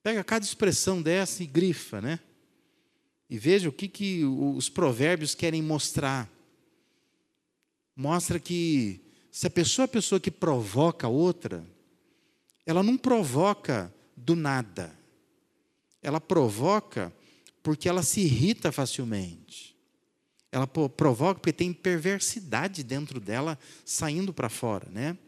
Pega 0.08 0.24
cada 0.24 0.42
expressão 0.42 1.02
dessa 1.02 1.42
e 1.42 1.46
grifa, 1.46 2.00
né? 2.00 2.18
E 3.28 3.38
veja 3.38 3.68
o 3.68 3.72
que, 3.72 3.86
que 3.86 4.24
os 4.24 4.70
provérbios 4.70 5.34
querem 5.34 5.60
mostrar. 5.60 6.26
Mostra 7.94 8.40
que 8.40 9.02
se 9.30 9.46
a 9.46 9.50
pessoa 9.50 9.84
é 9.84 9.84
a 9.84 9.88
pessoa 9.88 10.18
que 10.18 10.30
provoca 10.30 11.06
a 11.06 11.10
outra, 11.10 11.62
ela 12.64 12.82
não 12.82 12.96
provoca 12.96 13.92
do 14.16 14.34
nada. 14.34 14.98
Ela 16.02 16.22
provoca 16.22 17.12
porque 17.62 17.86
ela 17.86 18.02
se 18.02 18.22
irrita 18.22 18.72
facilmente. 18.72 19.76
Ela 20.50 20.66
provoca 20.66 21.38
porque 21.38 21.52
tem 21.52 21.70
perversidade 21.70 22.82
dentro 22.82 23.20
dela 23.20 23.58
saindo 23.84 24.32
para 24.32 24.48
fora, 24.48 24.88
né? 24.90 25.18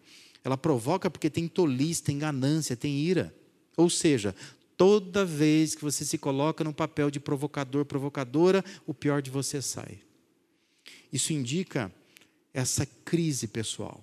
Ela 0.43 0.57
provoca 0.57 1.11
porque 1.11 1.29
tem 1.29 1.47
tolice, 1.47 2.03
tem 2.03 2.19
ganância, 2.19 2.75
tem 2.75 2.97
ira. 2.97 3.35
Ou 3.77 3.89
seja, 3.89 4.35
Toda 4.81 5.27
vez 5.27 5.75
que 5.75 5.83
você 5.83 6.07
se 6.07 6.17
coloca 6.17 6.65
no 6.65 6.73
papel 6.73 7.11
de 7.11 7.21
provocador, 7.21 7.85
provocadora, 7.85 8.65
o 8.87 8.95
pior 8.95 9.21
de 9.21 9.31
você 9.31 9.61
sai. 9.61 10.01
Isso 11.13 11.35
indica 11.35 11.93
essa 12.55 12.87
crise 12.87 13.47
pessoal. 13.47 14.03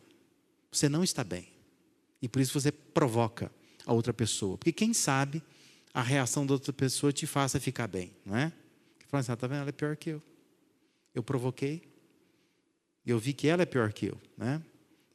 Você 0.72 0.88
não 0.88 1.04
está 1.04 1.24
bem. 1.24 1.48
E 2.22 2.30
por 2.30 2.44
isso 2.44 2.54
você 2.54 2.72
provoca 2.72 3.52
a 3.88 3.92
outra 3.92 4.14
pessoa. 4.14 4.56
Porque 4.56 4.72
quem 4.72 4.94
sabe 4.94 5.42
a 5.92 6.04
reação 6.04 6.46
da 6.46 6.54
outra 6.54 6.72
pessoa 6.72 7.12
te 7.12 7.26
faça 7.26 7.60
ficar 7.60 7.88
bem, 7.88 8.12
não 8.24 8.38
é? 8.38 8.54
Fala 9.08 9.22
assim, 9.22 9.32
ah, 9.32 9.48
vendo? 9.48 9.56
Ela 9.56 9.70
é 9.70 9.72
pior 9.72 9.98
que 9.98 10.12
eu. 10.12 10.22
Eu 11.16 11.24
provoquei. 11.24 11.82
Eu 13.04 13.18
vi 13.18 13.34
que 13.34 13.48
ela 13.48 13.64
é 13.64 13.66
pior 13.66 13.92
que 13.92 14.06
eu, 14.06 14.22
né? 14.38 14.62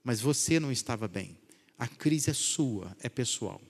Mas 0.03 0.21
você 0.21 0.59
não 0.59 0.73
estava 0.73 1.07
bem. 1.07 1.39
A 1.79 1.87
crise 1.87 2.31
é 2.31 2.35
sua, 2.35 2.97
é 3.01 3.09
pessoal. 3.09 3.61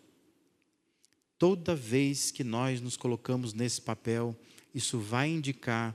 Toda 1.42 1.74
vez 1.74 2.30
que 2.30 2.44
nós 2.44 2.80
nos 2.80 2.96
colocamos 2.96 3.52
nesse 3.52 3.80
papel, 3.80 4.36
isso 4.72 5.00
vai 5.00 5.28
indicar 5.28 5.92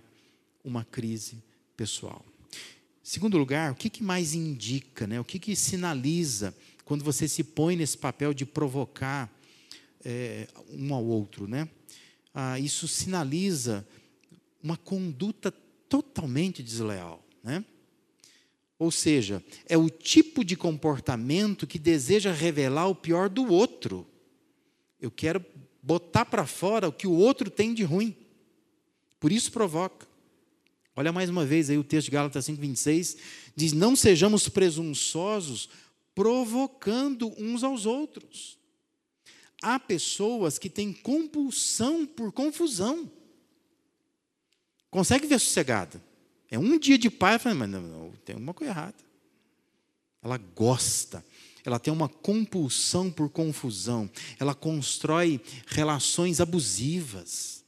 uma 0.62 0.84
crise 0.84 1.42
pessoal. 1.78 2.26
Segundo 3.02 3.38
lugar, 3.38 3.72
o 3.72 3.76
que, 3.76 3.90
que 3.90 4.04
mais 4.04 4.34
indica, 4.34 5.08
né? 5.08 5.22
o 5.22 5.24
que, 5.24 5.40
que 5.40 5.56
sinaliza 5.56 6.54
quando 6.84 7.02
você 7.02 7.30
se 7.30 7.46
põe 7.46 7.78
nesse 7.78 7.98
papel 7.98 8.34
de 8.34 8.46
provocar 8.46 9.34
é, 10.04 10.50
um 10.70 10.94
ao 10.94 11.06
outro? 11.06 11.48
Né? 11.48 11.70
Ah, 12.34 12.60
isso 12.60 12.86
sinaliza 12.86 13.88
uma 14.62 14.76
conduta 14.76 15.50
totalmente 15.88 16.62
desleal. 16.62 17.26
Né? 17.42 17.64
Ou 18.78 18.92
seja, 18.92 19.42
é 19.66 19.78
o 19.78 19.90
tipo 19.90 20.44
de 20.44 20.58
comportamento 20.58 21.66
que 21.66 21.80
deseja 21.80 22.34
revelar 22.34 22.90
o 22.90 22.96
pior 22.96 23.30
do 23.30 23.50
outro. 23.50 24.06
Eu 25.00 25.12
quero 25.12 25.44
botar 25.82 26.26
para 26.26 26.46
fora 26.46 26.88
o 26.88 26.92
que 26.92 27.08
o 27.08 27.14
outro 27.14 27.50
tem 27.50 27.74
de 27.74 27.84
ruim. 27.84 28.16
Por 29.20 29.32
isso 29.32 29.52
provoca. 29.52 30.08
Olha 30.96 31.12
mais 31.12 31.30
uma 31.30 31.46
vez 31.46 31.70
aí 31.70 31.78
o 31.78 31.84
texto 31.84 32.06
de 32.06 32.12
Gálatas 32.12 32.46
5:26 32.46 33.18
diz: 33.56 33.72
"Não 33.72 33.96
sejamos 33.96 34.50
presunçosos, 34.50 35.70
provocando 36.16 37.34
uns 37.38 37.64
aos 37.64 37.86
outros". 37.86 38.58
Há 39.62 39.80
pessoas 39.80 40.58
que 40.58 40.70
têm 40.70 40.94
compulsão 40.94 42.06
por 42.06 42.32
confusão. 42.32 43.12
Consegue 44.90 45.28
ver 45.28 45.40
sossegada? 45.40 46.04
É 46.50 46.58
um 46.58 46.78
dia 46.78 46.98
de 46.98 47.10
paz, 47.10 47.44
mas 47.44 47.70
não, 47.70 47.82
não, 47.82 48.12
tem 48.24 48.36
uma 48.36 48.54
coisa 48.54 48.72
errada. 48.72 49.08
Ela 50.22 50.38
gosta 50.38 51.24
ela 51.66 51.80
tem 51.80 51.92
uma 51.92 52.08
compulsão 52.08 53.12
por 53.12 53.30
confusão, 53.30 54.10
ela 54.40 54.56
constrói 54.56 55.42
relações 55.68 56.40
abusivas, 56.40 57.64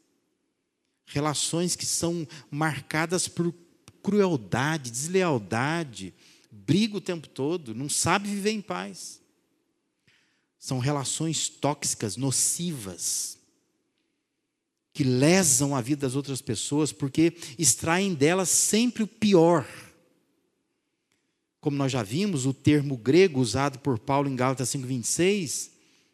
relações 1.05 1.75
que 1.75 1.85
são 1.85 2.27
marcadas 2.49 3.27
por 3.27 3.53
crueldade, 4.01 4.91
deslealdade, 4.91 6.13
briga 6.51 6.97
o 6.97 7.01
tempo 7.01 7.27
todo, 7.27 7.75
não 7.75 7.89
sabe 7.89 8.29
viver 8.29 8.51
em 8.51 8.61
paz. 8.61 9.19
São 10.57 10.79
relações 10.79 11.47
tóxicas, 11.47 12.17
nocivas, 12.17 13.37
que 14.93 15.03
lesam 15.03 15.75
a 15.75 15.81
vida 15.81 16.01
das 16.01 16.15
outras 16.15 16.41
pessoas 16.41 16.91
porque 16.91 17.33
extraem 17.57 18.13
delas 18.13 18.49
sempre 18.49 19.03
o 19.03 19.07
pior 19.07 19.65
como 21.61 21.75
nós 21.75 21.91
já 21.91 22.03
vimos, 22.03 22.45
o 22.45 22.53
termo 22.53 22.95
grego 22.95 23.39
usado 23.39 23.79
por 23.79 23.99
Paulo 23.99 24.29
em 24.29 24.35
Gálatas 24.35 24.69
5:26 24.69 25.71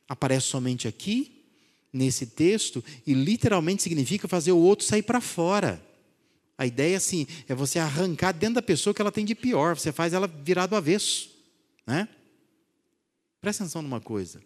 aparece 0.07 0.47
somente 0.47 0.87
aqui 0.87 1.43
nesse 1.91 2.25
texto 2.25 2.83
e 3.05 3.13
literalmente 3.13 3.83
significa 3.83 4.27
fazer 4.27 4.51
o 4.51 4.57
outro 4.57 4.85
sair 4.85 5.03
para 5.03 5.21
fora. 5.21 5.81
A 6.57 6.65
ideia 6.65 6.97
assim 6.97 7.27
é 7.47 7.55
você 7.55 7.79
arrancar 7.79 8.31
dentro 8.31 8.55
da 8.55 8.61
pessoa 8.61 8.93
que 8.93 9.01
ela 9.01 9.11
tem 9.11 9.25
de 9.25 9.35
pior, 9.35 9.77
você 9.77 9.91
faz 9.91 10.13
ela 10.13 10.27
virar 10.27 10.67
do 10.67 10.75
avesso, 10.75 11.29
né? 11.85 12.07
Presta 13.41 13.63
atenção 13.63 13.81
numa 13.81 14.01
coisa. 14.01 14.41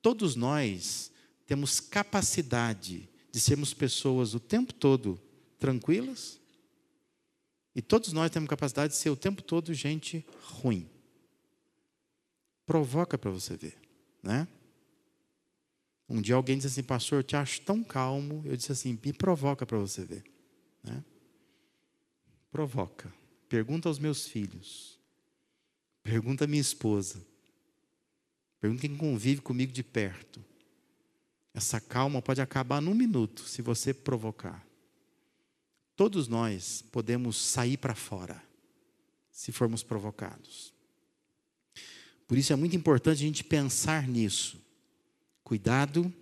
Todos 0.00 0.34
nós 0.34 1.10
temos 1.46 1.80
capacidade 1.80 3.08
de 3.30 3.40
sermos 3.40 3.74
pessoas 3.74 4.34
o 4.34 4.40
tempo 4.40 4.72
todo 4.72 5.20
tranquilas, 5.58 6.38
e 7.74 7.80
todos 7.80 8.12
nós 8.12 8.30
temos 8.30 8.48
capacidade 8.48 8.92
de 8.92 8.98
ser 8.98 9.10
o 9.10 9.16
tempo 9.16 9.42
todo 9.42 9.72
gente 9.72 10.24
ruim. 10.42 10.88
Provoca 12.66 13.16
para 13.16 13.30
você 13.30 13.56
ver, 13.56 13.76
né? 14.22 14.46
Um 16.08 16.20
dia 16.20 16.34
alguém 16.34 16.56
disse 16.56 16.68
assim, 16.68 16.82
pastor, 16.82 17.20
eu 17.20 17.22
te 17.22 17.36
acho 17.36 17.62
tão 17.62 17.82
calmo. 17.82 18.42
Eu 18.44 18.54
disse 18.54 18.70
assim, 18.70 18.98
me 19.02 19.12
provoca 19.14 19.64
para 19.64 19.78
você 19.78 20.04
ver. 20.04 20.22
Né? 20.82 21.02
Provoca. 22.50 23.10
Pergunta 23.48 23.88
aos 23.88 23.98
meus 23.98 24.26
filhos. 24.26 24.98
Pergunta 26.02 26.44
à 26.44 26.46
minha 26.46 26.60
esposa. 26.60 27.24
Pergunta 28.60 28.82
quem 28.82 28.94
convive 28.94 29.40
comigo 29.40 29.72
de 29.72 29.82
perto. 29.82 30.44
Essa 31.54 31.80
calma 31.80 32.20
pode 32.20 32.42
acabar 32.42 32.82
num 32.82 32.94
minuto 32.94 33.44
se 33.44 33.62
você 33.62 33.94
provocar. 33.94 34.66
Todos 35.96 36.28
nós 36.28 36.82
podemos 36.90 37.36
sair 37.36 37.76
para 37.76 37.94
fora 37.94 38.42
se 39.30 39.52
formos 39.52 39.82
provocados. 39.82 40.72
Por 42.26 42.38
isso 42.38 42.52
é 42.52 42.56
muito 42.56 42.76
importante 42.76 43.22
a 43.22 43.26
gente 43.26 43.44
pensar 43.44 44.08
nisso. 44.08 44.60
Cuidado 45.44 46.12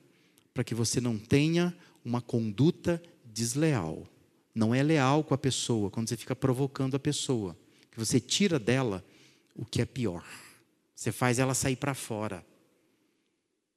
para 0.52 0.64
que 0.64 0.74
você 0.74 1.00
não 1.00 1.18
tenha 1.18 1.76
uma 2.04 2.20
conduta 2.20 3.00
desleal. 3.24 4.06
Não 4.54 4.74
é 4.74 4.82
leal 4.82 5.22
com 5.22 5.34
a 5.34 5.38
pessoa 5.38 5.90
quando 5.90 6.08
você 6.08 6.16
fica 6.16 6.34
provocando 6.34 6.96
a 6.96 7.00
pessoa, 7.00 7.56
que 7.90 7.98
você 7.98 8.18
tira 8.18 8.58
dela 8.58 9.04
o 9.54 9.64
que 9.64 9.80
é 9.80 9.86
pior. 9.86 10.26
Você 10.94 11.12
faz 11.12 11.38
ela 11.38 11.54
sair 11.54 11.76
para 11.76 11.94
fora. 11.94 12.44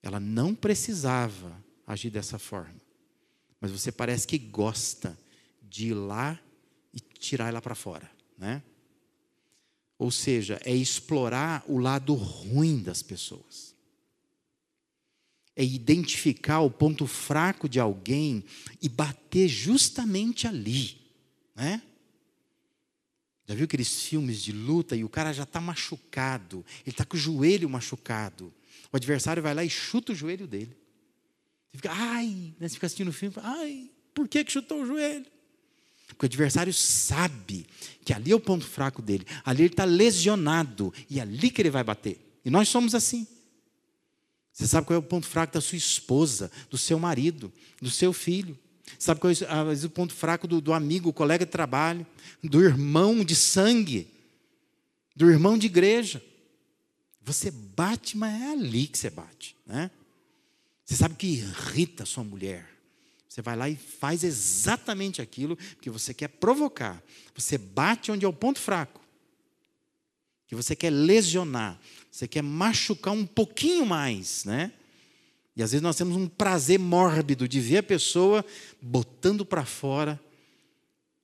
Ela 0.02 0.20
não 0.20 0.56
precisava 0.56 1.64
agir 1.86 2.10
dessa 2.10 2.40
forma. 2.40 2.82
Mas 3.62 3.72
você 3.72 3.92
parece 3.92 4.28
que 4.28 4.38
gosta 4.38 5.18
de 5.74 5.88
ir 5.88 5.96
lá 5.96 6.40
e 6.94 7.00
tirar 7.00 7.48
ela 7.48 7.60
para 7.60 7.74
fora, 7.74 8.08
né? 8.38 8.62
Ou 9.98 10.12
seja, 10.12 10.62
é 10.64 10.72
explorar 10.72 11.64
o 11.68 11.80
lado 11.80 12.14
ruim 12.14 12.84
das 12.84 13.02
pessoas. 13.02 13.74
É 15.56 15.64
identificar 15.64 16.60
o 16.60 16.70
ponto 16.70 17.08
fraco 17.08 17.68
de 17.68 17.80
alguém 17.80 18.44
e 18.84 18.88
bater 18.88 19.48
justamente 19.48 20.46
ali, 20.48 20.96
né? 21.56 21.82
Já 23.48 23.56
viu 23.56 23.66
aqueles 23.66 24.04
filmes 24.04 24.44
de 24.44 24.52
luta 24.52 24.96
e 24.96 25.04
o 25.04 25.10
cara 25.10 25.34
já 25.34 25.44
está 25.44 25.60
machucado, 25.60 26.64
ele 26.82 26.92
está 26.92 27.04
com 27.04 27.18
o 27.18 27.20
joelho 27.20 27.68
machucado. 27.68 28.54
O 28.92 28.96
adversário 28.96 29.42
vai 29.42 29.56
lá 29.56 29.66
e 29.66 29.70
chuta 29.72 30.12
o 30.12 30.16
joelho 30.16 30.46
dele. 30.46 30.78
Você 31.72 31.78
fica, 31.78 31.92
ai, 31.92 32.54
né? 32.60 32.68
você 32.68 32.76
fica 32.76 32.86
assistindo 32.86 33.08
o 33.08 33.14
filme, 33.14 33.36
ai, 33.42 33.90
por 34.14 34.28
que, 34.28 34.44
que 34.44 34.52
chutou 34.52 34.84
o 34.84 34.86
joelho? 34.86 35.33
Porque 36.14 36.26
o 36.26 36.30
adversário 36.30 36.74
sabe 36.74 37.66
que 38.04 38.14
ali 38.14 38.32
é 38.32 38.36
o 38.36 38.40
ponto 38.40 38.66
fraco 38.66 39.02
dele, 39.02 39.26
ali 39.44 39.64
ele 39.64 39.74
está 39.74 39.86
lesionado, 39.86 40.94
e 41.10 41.20
é 41.20 41.22
ali 41.22 41.50
que 41.50 41.62
ele 41.62 41.70
vai 41.70 41.84
bater. 41.84 42.20
E 42.44 42.50
nós 42.50 42.68
somos 42.70 42.94
assim. 42.94 43.28
Você 44.52 44.68
sabe 44.68 44.86
qual 44.86 44.96
é 44.96 45.00
o 45.00 45.04
ponto 45.04 45.26
fraco 45.26 45.54
da 45.54 45.62
sua 45.62 45.78
esposa, 45.78 46.52
do 46.70 46.78
seu 46.78 47.00
marido, 47.00 47.52
do 47.82 47.90
seu 47.90 48.14
filho. 48.14 48.58
Sabe 49.00 49.20
qual 49.20 49.32
é 49.32 49.86
o 49.86 49.90
ponto 49.90 50.14
fraco 50.14 50.48
do, 50.48 50.62
do 50.62 50.74
amigo, 50.74 51.12
colega 51.12 51.46
de 51.46 51.52
trabalho, 51.52 52.06
do 52.44 52.62
irmão 52.62 53.24
de 53.24 53.36
sangue, 53.36 54.08
do 55.16 55.30
irmão 55.32 55.58
de 55.58 55.66
igreja. 55.66 56.24
Você 57.22 57.50
bate, 57.50 58.18
mas 58.18 58.42
é 58.42 58.52
ali 58.52 58.86
que 58.86 58.98
você 58.98 59.10
bate. 59.10 59.56
Né? 59.66 59.90
Você 60.86 60.96
sabe 60.96 61.16
que 61.16 61.28
irrita 61.28 62.04
a 62.04 62.06
sua 62.06 62.24
mulher. 62.24 62.73
Você 63.34 63.42
vai 63.42 63.56
lá 63.56 63.68
e 63.68 63.76
faz 63.76 64.24
exatamente 64.24 65.20
aquilo 65.20 65.58
que 65.82 65.90
você 65.90 66.14
quer 66.14 66.28
provocar. 66.28 67.02
Você 67.34 67.58
bate 67.58 68.12
onde 68.12 68.24
é 68.24 68.28
o 68.28 68.32
ponto 68.32 68.60
fraco. 68.60 69.02
Que 70.46 70.54
você 70.54 70.76
quer 70.76 70.92
lesionar. 70.92 71.80
Você 72.12 72.28
quer 72.28 72.44
machucar 72.44 73.12
um 73.12 73.26
pouquinho 73.26 73.88
mais, 73.88 74.46
né? 74.46 74.72
E 75.56 75.64
às 75.64 75.72
vezes 75.72 75.82
nós 75.82 75.96
temos 75.96 76.16
um 76.16 76.28
prazer 76.28 76.78
mórbido 76.78 77.48
de 77.48 77.60
ver 77.60 77.78
a 77.78 77.84
pessoa 77.84 78.46
botando 78.80 79.44
para 79.44 79.66
fora 79.66 80.22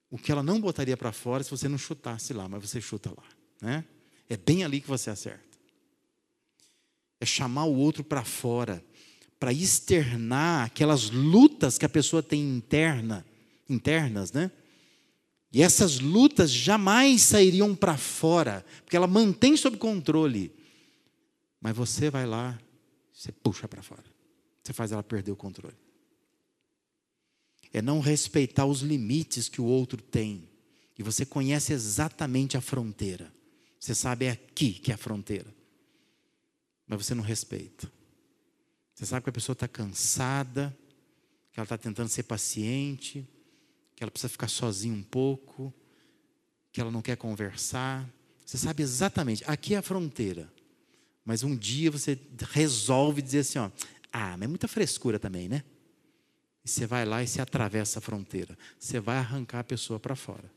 o 0.10 0.18
que 0.18 0.32
ela 0.32 0.42
não 0.42 0.60
botaria 0.60 0.98
para 0.98 1.12
fora 1.12 1.44
se 1.44 1.52
você 1.52 1.70
não 1.70 1.78
chutasse 1.78 2.34
lá, 2.34 2.50
mas 2.50 2.68
você 2.68 2.82
chuta 2.82 3.12
lá, 3.12 3.24
né? 3.62 3.86
É 4.28 4.36
bem 4.36 4.64
ali 4.64 4.82
que 4.82 4.88
você 4.88 5.12
acerta 5.12 5.50
é 7.20 7.26
chamar 7.26 7.66
o 7.66 7.76
outro 7.76 8.04
para 8.04 8.24
fora, 8.24 8.84
para 9.40 9.54
externar 9.54 10.66
aquelas 10.66 11.10
lutas 11.10 11.78
que 11.78 11.86
a 11.86 11.90
pessoa 11.90 12.22
tem 12.22 12.42
interna, 12.42 13.26
internas, 13.70 14.32
né? 14.32 14.52
E 15.52 15.64
essas 15.64 16.00
lutas 16.00 16.52
jamais 16.52 17.22
sairiam 17.22 17.76
para 17.76 17.98
fora, 17.98 18.66
porque 18.84 18.96
ela 18.96 19.08
mantém 19.08 19.58
sob 19.58 19.78
controle. 19.78 20.54
Mas 21.60 21.76
você 21.76 22.10
vai 22.10 22.26
lá, 22.26 22.60
você 23.14 23.32
puxa 23.32 23.68
para 23.68 23.82
fora. 23.82 24.06
Você 24.62 24.74
faz 24.74 24.92
ela 24.92 25.02
perder 25.02 25.32
o 25.32 25.36
controle. 25.36 25.76
É 27.74 27.82
não 27.82 28.00
respeitar 28.00 28.66
os 28.66 28.82
limites 28.82 29.50
que 29.50 29.62
o 29.62 29.66
outro 29.66 30.02
tem. 30.02 30.48
E 30.98 31.02
você 31.02 31.26
conhece 31.26 31.74
exatamente 31.74 32.58
a 32.58 32.62
fronteira. 32.62 33.34
Você 33.80 33.96
sabe 33.96 34.26
é 34.26 34.32
aqui 34.32 34.74
que 34.74 34.92
é 34.92 34.96
a 34.96 34.98
fronteira 34.98 35.60
mas 36.90 37.06
você 37.06 37.14
não 37.14 37.24
respeita. 37.24 37.90
Você 39.00 39.06
sabe 39.06 39.24
que 39.24 39.30
a 39.30 39.34
pessoa 39.34 39.54
está 39.54 39.66
cansada, 39.66 40.78
que 41.54 41.58
ela 41.58 41.64
está 41.64 41.78
tentando 41.78 42.10
ser 42.10 42.24
paciente, 42.24 43.26
que 43.96 44.04
ela 44.04 44.12
precisa 44.12 44.28
ficar 44.28 44.50
sozinha 44.50 44.94
um 44.94 45.02
pouco, 45.02 45.74
que 46.70 46.82
ela 46.82 46.92
não 46.92 47.02
quer 47.02 47.16
conversar. 47.16 48.06
Você 48.46 48.58
sabe 48.58 48.84
exatamente, 48.84 49.42
aqui 49.48 49.74
é 49.74 49.78
a 49.78 49.82
fronteira. 49.82 50.52
Mas 51.24 51.44
um 51.44 51.56
dia 51.56 51.90
você 51.90 52.20
resolve 52.52 53.22
dizer 53.22 53.40
assim, 53.40 53.60
ó, 53.60 53.72
ah, 54.12 54.36
mas 54.36 54.42
é 54.42 54.48
muita 54.48 54.68
frescura 54.68 55.18
também, 55.18 55.48
né? 55.48 55.64
E 56.66 56.70
você 56.70 56.86
vai 56.86 57.06
lá 57.06 57.24
e 57.24 57.28
se 57.28 57.40
atravessa 57.40 58.00
a 58.00 58.02
fronteira. 58.02 58.58
Você 58.78 59.00
vai 59.00 59.16
arrancar 59.16 59.60
a 59.60 59.64
pessoa 59.64 59.98
para 59.98 60.14
fora. 60.14 60.52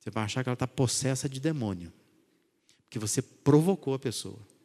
Você 0.00 0.10
vai 0.10 0.24
achar 0.24 0.42
que 0.42 0.48
ela 0.48 0.54
está 0.54 0.66
possessa 0.66 1.28
de 1.28 1.38
demônio. 1.38 1.92
Porque 2.82 2.98
você 2.98 3.22
provocou 3.22 3.94
a 3.94 3.98
pessoa. 4.00 4.55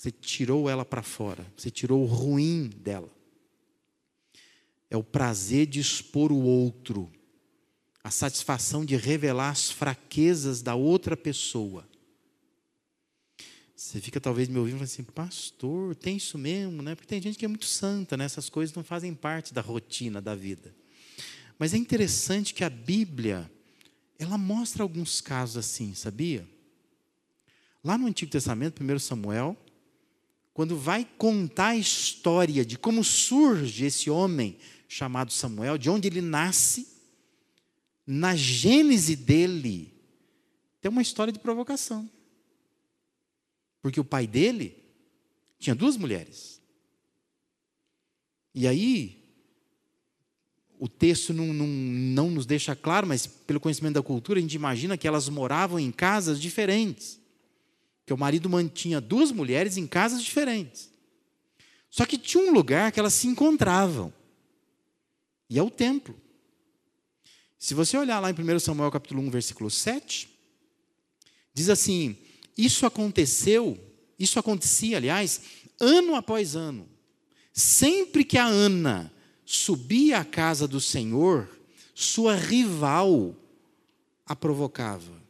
Você 0.00 0.10
tirou 0.10 0.66
ela 0.66 0.82
para 0.82 1.02
fora. 1.02 1.46
Você 1.54 1.70
tirou 1.70 2.02
o 2.02 2.06
ruim 2.06 2.70
dela. 2.74 3.14
É 4.88 4.96
o 4.96 5.04
prazer 5.04 5.66
de 5.66 5.78
expor 5.78 6.32
o 6.32 6.40
outro. 6.40 7.12
A 8.02 8.10
satisfação 8.10 8.82
de 8.82 8.96
revelar 8.96 9.50
as 9.50 9.70
fraquezas 9.70 10.62
da 10.62 10.74
outra 10.74 11.18
pessoa. 11.18 11.86
Você 13.76 14.00
fica 14.00 14.18
talvez 14.18 14.48
me 14.48 14.58
ouvindo 14.58 14.82
assim, 14.82 15.04
pastor, 15.04 15.94
tem 15.94 16.16
isso 16.16 16.38
mesmo, 16.38 16.80
né? 16.80 16.94
Porque 16.94 17.06
tem 17.06 17.20
gente 17.20 17.36
que 17.36 17.44
é 17.44 17.48
muito 17.48 17.66
santa, 17.66 18.16
né? 18.16 18.24
Essas 18.24 18.48
coisas 18.48 18.74
não 18.74 18.82
fazem 18.82 19.12
parte 19.12 19.52
da 19.52 19.60
rotina 19.60 20.18
da 20.18 20.34
vida. 20.34 20.74
Mas 21.58 21.74
é 21.74 21.76
interessante 21.76 22.54
que 22.54 22.64
a 22.64 22.70
Bíblia, 22.70 23.52
ela 24.18 24.38
mostra 24.38 24.82
alguns 24.82 25.20
casos 25.20 25.58
assim, 25.58 25.92
sabia? 25.92 26.48
Lá 27.84 27.98
no 27.98 28.06
Antigo 28.06 28.32
Testamento, 28.32 28.82
1 28.82 28.98
Samuel, 28.98 29.58
quando 30.60 30.76
vai 30.76 31.08
contar 31.16 31.68
a 31.68 31.76
história 31.76 32.66
de 32.66 32.76
como 32.76 33.02
surge 33.02 33.86
esse 33.86 34.10
homem 34.10 34.58
chamado 34.86 35.32
Samuel, 35.32 35.78
de 35.78 35.88
onde 35.88 36.06
ele 36.06 36.20
nasce, 36.20 36.86
na 38.06 38.36
gênese 38.36 39.16
dele, 39.16 39.90
tem 40.78 40.90
uma 40.90 41.00
história 41.00 41.32
de 41.32 41.38
provocação. 41.38 42.10
Porque 43.80 43.98
o 43.98 44.04
pai 44.04 44.26
dele 44.26 44.76
tinha 45.58 45.74
duas 45.74 45.96
mulheres. 45.96 46.60
E 48.54 48.68
aí, 48.68 49.24
o 50.78 50.90
texto 50.90 51.32
não, 51.32 51.54
não, 51.54 51.66
não 51.66 52.30
nos 52.30 52.44
deixa 52.44 52.76
claro, 52.76 53.06
mas 53.06 53.26
pelo 53.26 53.60
conhecimento 53.60 53.94
da 53.94 54.02
cultura, 54.02 54.38
a 54.38 54.42
gente 54.42 54.56
imagina 54.56 54.98
que 54.98 55.08
elas 55.08 55.26
moravam 55.30 55.80
em 55.80 55.90
casas 55.90 56.38
diferentes 56.38 57.19
que 58.06 58.12
o 58.12 58.18
marido 58.18 58.48
mantinha 58.48 59.00
duas 59.00 59.30
mulheres 59.30 59.76
em 59.76 59.86
casas 59.86 60.22
diferentes. 60.22 60.90
Só 61.90 62.06
que 62.06 62.16
tinha 62.16 62.42
um 62.42 62.52
lugar 62.52 62.92
que 62.92 63.00
elas 63.00 63.14
se 63.14 63.26
encontravam. 63.26 64.12
E 65.48 65.58
é 65.58 65.62
o 65.62 65.70
templo. 65.70 66.16
Se 67.58 67.74
você 67.74 67.96
olhar 67.98 68.20
lá 68.20 68.30
em 68.30 68.34
1 68.34 68.60
Samuel 68.60 68.90
capítulo 68.90 69.20
1, 69.22 69.30
versículo 69.30 69.70
7, 69.70 70.28
diz 71.52 71.68
assim: 71.68 72.16
Isso 72.56 72.86
aconteceu, 72.86 73.78
isso 74.18 74.38
acontecia, 74.38 74.96
aliás, 74.96 75.42
ano 75.78 76.14
após 76.14 76.56
ano. 76.56 76.88
Sempre 77.52 78.24
que 78.24 78.38
a 78.38 78.46
Ana 78.46 79.12
subia 79.44 80.18
à 80.18 80.24
casa 80.24 80.68
do 80.68 80.80
Senhor, 80.80 81.48
sua 81.94 82.34
rival 82.36 83.36
a 84.24 84.36
provocava. 84.36 85.20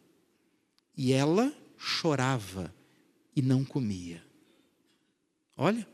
E 0.95 1.13
ela 1.13 1.53
chorava 1.81 2.75
e 3.35 3.41
não 3.41 3.65
comia. 3.65 4.23
Olha, 5.57 5.89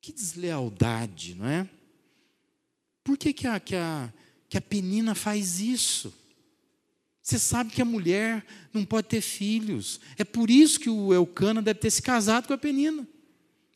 que 0.00 0.12
deslealdade, 0.12 1.34
não 1.34 1.46
é? 1.46 1.68
Por 3.04 3.18
que, 3.18 3.34
que, 3.34 3.46
a, 3.46 3.60
que, 3.60 3.76
a, 3.76 4.10
que 4.48 4.56
a 4.56 4.62
penina 4.62 5.14
faz 5.14 5.60
isso? 5.60 6.12
Você 7.22 7.38
sabe 7.38 7.70
que 7.70 7.82
a 7.82 7.84
mulher 7.84 8.44
não 8.72 8.84
pode 8.84 9.08
ter 9.08 9.20
filhos. 9.20 10.00
É 10.16 10.24
por 10.24 10.50
isso 10.50 10.80
que 10.80 10.88
o 10.88 11.12
Eucana 11.12 11.60
deve 11.60 11.78
ter 11.78 11.90
se 11.90 12.00
casado 12.00 12.46
com 12.46 12.54
a 12.54 12.58
penina. 12.58 13.06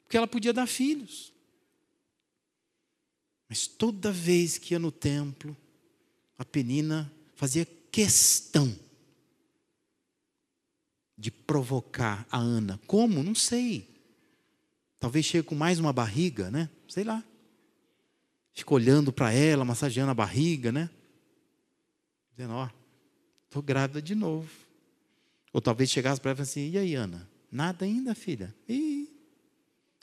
Porque 0.02 0.16
ela 0.16 0.26
podia 0.26 0.52
dar 0.52 0.66
filhos. 0.66 1.32
Mas 3.48 3.66
toda 3.66 4.10
vez 4.10 4.56
que 4.56 4.74
ia 4.74 4.78
no 4.78 4.90
templo, 4.90 5.56
a 6.38 6.44
Penina 6.44 7.12
fazia 7.34 7.66
questão 7.92 8.76
de 11.16 11.30
provocar 11.30 12.26
a 12.30 12.38
Ana. 12.38 12.78
Como? 12.86 13.22
Não 13.22 13.34
sei. 13.34 13.88
Talvez 14.98 15.24
chegue 15.24 15.46
com 15.46 15.54
mais 15.54 15.78
uma 15.78 15.92
barriga, 15.92 16.50
né? 16.50 16.68
Sei 16.88 17.04
lá. 17.04 17.24
Fica 18.52 18.74
olhando 18.74 19.12
para 19.12 19.32
ela, 19.32 19.64
massageando 19.64 20.10
a 20.10 20.14
barriga, 20.14 20.72
né? 20.72 20.90
Dizendo, 22.30 22.54
ó, 22.54 22.68
estou 23.44 23.62
grávida 23.62 24.00
de 24.00 24.14
novo. 24.14 24.50
Ou 25.52 25.60
talvez 25.60 25.90
chegasse 25.90 26.20
para 26.20 26.32
ela 26.32 26.40
e 26.40 26.42
assim, 26.42 26.70
e 26.70 26.78
aí, 26.78 26.94
Ana? 26.94 27.28
Nada 27.50 27.84
ainda, 27.84 28.14
filha? 28.14 28.54
Ih, 28.68 29.08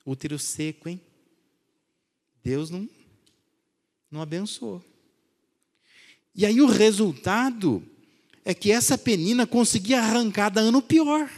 útero 0.05 0.39
seco, 0.39 0.89
hein? 0.89 0.99
Deus 2.43 2.69
não, 2.69 2.89
não 4.09 4.21
abençoou. 4.21 4.83
E 6.35 6.45
aí 6.45 6.59
o 6.61 6.67
resultado 6.67 7.83
é 8.45 8.53
que 8.53 8.71
essa 8.71 8.97
penina 8.97 9.47
conseguia 9.47 10.01
arrancar 10.01 10.49
da 10.49 10.61
Ana 10.61 10.77
o 10.77 10.81
pior. 10.81 11.29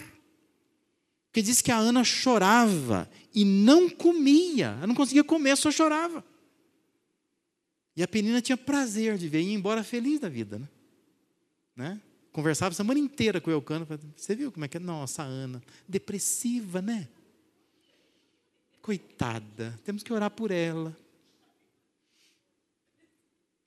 Porque 1.27 1.41
diz 1.41 1.61
que 1.61 1.71
a 1.71 1.77
Ana 1.77 2.03
chorava 2.03 3.09
e 3.33 3.43
não 3.43 3.89
comia. 3.89 4.75
Ela 4.77 4.87
não 4.87 4.95
conseguia 4.95 5.23
comer, 5.23 5.55
só 5.57 5.69
chorava. 5.69 6.23
E 7.95 8.03
a 8.03 8.07
penina 8.07 8.41
tinha 8.41 8.57
prazer 8.57 9.17
de 9.17 9.27
ver, 9.27 9.41
ia 9.41 9.53
embora 9.53 9.83
feliz 9.83 10.19
da 10.19 10.29
vida. 10.29 10.59
Né? 10.59 10.67
né? 11.75 12.01
Conversava 12.31 12.71
a 12.71 12.75
semana 12.75 12.99
inteira 12.99 13.39
com 13.39 13.49
o 13.49 13.53
Eucano. 13.53 13.87
Você 14.15 14.35
viu 14.35 14.51
como 14.51 14.65
é 14.65 14.67
que 14.67 14.77
é? 14.77 14.79
Nossa, 14.79 15.23
Ana, 15.23 15.61
depressiva, 15.87 16.81
né? 16.81 17.07
Coitada, 18.81 19.79
temos 19.83 20.03
que 20.03 20.11
orar 20.11 20.29
por 20.29 20.51
ela. 20.51 20.95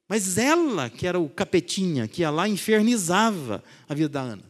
Mas 0.09 0.39
ela, 0.39 0.89
que 0.89 1.07
era 1.07 1.21
o 1.21 1.29
capetinha, 1.29 2.09
que 2.09 2.23
ia 2.23 2.31
lá, 2.31 2.49
infernizava 2.49 3.63
a 3.87 3.95
vida 3.95 4.09
da 4.09 4.23
Ana. 4.23 4.45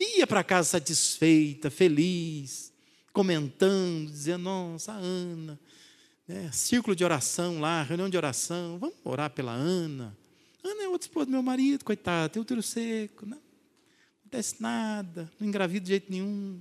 Ia 0.00 0.26
para 0.26 0.42
casa 0.42 0.70
satisfeita, 0.70 1.70
feliz, 1.70 2.72
comentando, 3.12 4.10
dizendo: 4.10 4.44
Nossa, 4.44 4.92
Ana, 4.92 5.60
né? 6.26 6.50
círculo 6.52 6.96
de 6.96 7.04
oração 7.04 7.60
lá, 7.60 7.82
reunião 7.82 8.08
de 8.08 8.16
oração, 8.16 8.78
vamos 8.78 8.96
orar 9.04 9.30
pela 9.30 9.52
Ana. 9.52 10.16
Ana 10.64 10.82
é 10.82 10.88
outra 10.88 11.06
esposa 11.06 11.26
do 11.26 11.32
meu 11.32 11.42
marido, 11.42 11.84
coitada, 11.84 12.28
tem 12.28 12.40
útero 12.40 12.62
seco, 12.62 13.26
não 13.26 13.38
acontece 14.20 14.56
nada, 14.60 15.30
não 15.38 15.46
engravida 15.46 15.84
de 15.84 15.90
jeito 15.90 16.10
nenhum, 16.10 16.60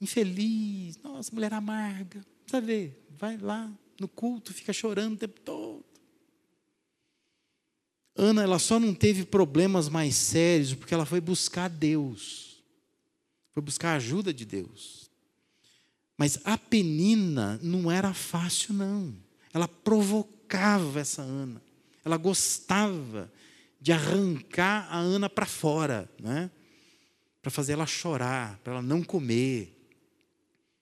infeliz, 0.00 0.98
nossa, 1.02 1.34
mulher 1.34 1.52
amarga. 1.52 2.24
Precisa 2.44 2.60
ver, 2.60 3.06
vai 3.18 3.36
lá 3.36 3.70
no 3.98 4.06
culto, 4.06 4.54
fica 4.54 4.72
chorando 4.72 5.14
o 5.14 5.18
tempo 5.18 5.40
todo. 5.40 5.84
Ana, 8.16 8.42
ela 8.42 8.58
só 8.58 8.80
não 8.80 8.94
teve 8.94 9.24
problemas 9.24 9.88
mais 9.88 10.14
sérios 10.14 10.74
porque 10.74 10.94
ela 10.94 11.06
foi 11.06 11.20
buscar 11.20 11.68
Deus. 11.68 12.62
Foi 13.52 13.62
buscar 13.62 13.92
a 13.92 13.96
ajuda 13.96 14.32
de 14.32 14.44
Deus. 14.44 15.10
Mas 16.16 16.38
a 16.44 16.56
Penina 16.56 17.60
não 17.62 17.90
era 17.90 18.14
fácil, 18.14 18.74
não. 18.74 19.14
Ela 19.52 19.68
provocava 19.68 21.00
essa 21.00 21.22
Ana. 21.22 21.62
Ela 22.04 22.16
gostava 22.16 23.30
de 23.80 23.92
arrancar 23.92 24.88
a 24.90 24.98
Ana 24.98 25.28
para 25.28 25.46
fora, 25.46 26.10
né? 26.20 26.50
para 27.46 27.50
fazer 27.52 27.74
ela 27.74 27.86
chorar, 27.86 28.58
para 28.64 28.72
ela 28.72 28.82
não 28.82 29.04
comer, 29.04 29.72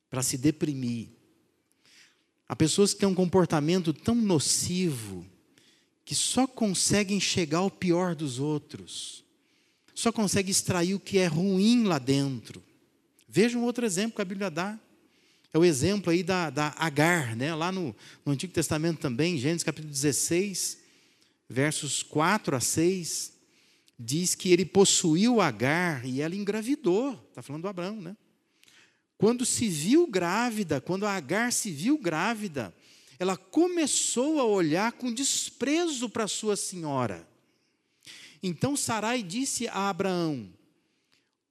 para 0.09 0.23
se 0.23 0.39
deprimir. 0.39 1.09
Há 2.49 2.57
pessoas 2.57 2.95
que 2.95 3.01
têm 3.01 3.09
um 3.09 3.15
comportamento 3.15 3.93
tão 3.93 4.15
nocivo 4.15 5.27
que 6.05 6.15
só 6.15 6.47
conseguem 6.47 7.19
chegar 7.19 7.59
ao 7.59 7.71
pior 7.71 8.15
dos 8.15 8.39
outros, 8.39 9.25
só 9.95 10.13
conseguem 10.13 10.51
extrair 10.51 10.95
o 10.95 11.01
que 11.01 11.19
é 11.19 11.27
ruim 11.27 11.85
lá 11.85 11.99
dentro. 11.99 12.63
Veja 13.29 13.59
um 13.59 13.65
outro 13.65 13.87
exemplo 13.87 14.17
que 14.17 14.23
a 14.23 14.25
Bíblia 14.25 14.51
dá. 14.51 14.79
É 15.53 15.59
o 15.59 15.65
exemplo 15.65 16.11
aí 16.11 16.23
da, 16.23 16.51
da 16.51 16.75
Agar, 16.77 17.37
né? 17.37 17.55
lá 17.55 17.71
no, 17.71 17.95
no 18.27 18.33
Antigo 18.33 18.53
Testamento 18.53 18.99
também, 18.99 19.39
Gênesis 19.39 19.63
capítulo 19.63 19.93
16, 19.93 20.79
versos 21.49 22.03
4 22.03 22.57
a 22.57 22.61
6, 22.61 23.33
diz 23.99 24.35
que 24.35 24.53
ele 24.53 24.65
possuiu 24.65 25.41
Agar 25.41 26.05
e 26.05 26.21
ela 26.21 26.35
engravidou. 26.35 27.13
Está 27.29 27.41
falando 27.41 27.63
do 27.63 27.69
Abraão, 27.69 28.01
né? 28.01 28.17
Quando 29.17 29.47
se 29.47 29.69
viu 29.69 30.09
grávida, 30.09 30.81
quando 30.81 31.07
Agar 31.07 31.53
se 31.53 31.71
viu 31.71 31.97
grávida, 31.97 32.75
ela 33.19 33.37
começou 33.37 34.41
a 34.41 34.45
olhar 34.45 34.93
com 34.93 35.13
desprezo 35.13 36.09
para 36.09 36.29
sua 36.29 36.57
senhora. 36.57 37.29
Então 38.43 38.77
Sarai 38.77 39.23
disse 39.23 39.67
a 39.69 39.89
Abraão: 39.89 40.53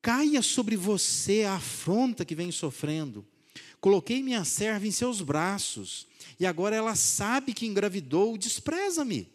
Caia 0.01 0.41
sobre 0.41 0.75
você 0.75 1.43
a 1.43 1.55
afronta 1.55 2.25
que 2.25 2.35
vem 2.35 2.51
sofrendo. 2.51 3.25
Coloquei 3.79 4.23
minha 4.23 4.45
serva 4.45 4.87
em 4.87 4.91
seus 4.91 5.21
braços, 5.21 6.07
e 6.39 6.45
agora 6.45 6.75
ela 6.75 6.95
sabe 6.95 7.53
que 7.53 7.65
engravidou, 7.65 8.37
despreza-me. 8.37 9.27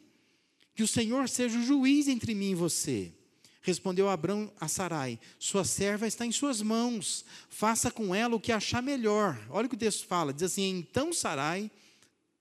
Que 0.75 0.83
o 0.83 0.89
Senhor 0.89 1.29
seja 1.29 1.59
o 1.59 1.63
juiz 1.63 2.09
entre 2.09 2.35
mim 2.35 2.53
e 2.53 2.55
você. 2.55 3.13
Respondeu 3.61 4.09
Abraão 4.09 4.51
a 4.61 4.69
Sarai: 4.69 5.19
Sua 5.39 5.65
serva 5.65 6.07
está 6.07 6.25
em 6.25 6.33
suas 6.33 6.63
mãos, 6.63 7.25
faça 7.51 7.91
com 7.91 8.15
ela 8.15 8.37
o 8.37 8.41
que 8.41 8.53
achar 8.53 8.83
melhor. 8.83 9.39
Olha 9.51 9.67
o 9.67 9.69
que 9.69 9.75
o 9.75 9.79
texto 9.79 10.07
fala: 10.07 10.33
diz 10.33 10.45
assim: 10.45 10.79
Então 10.79 11.13
Sarai 11.13 11.71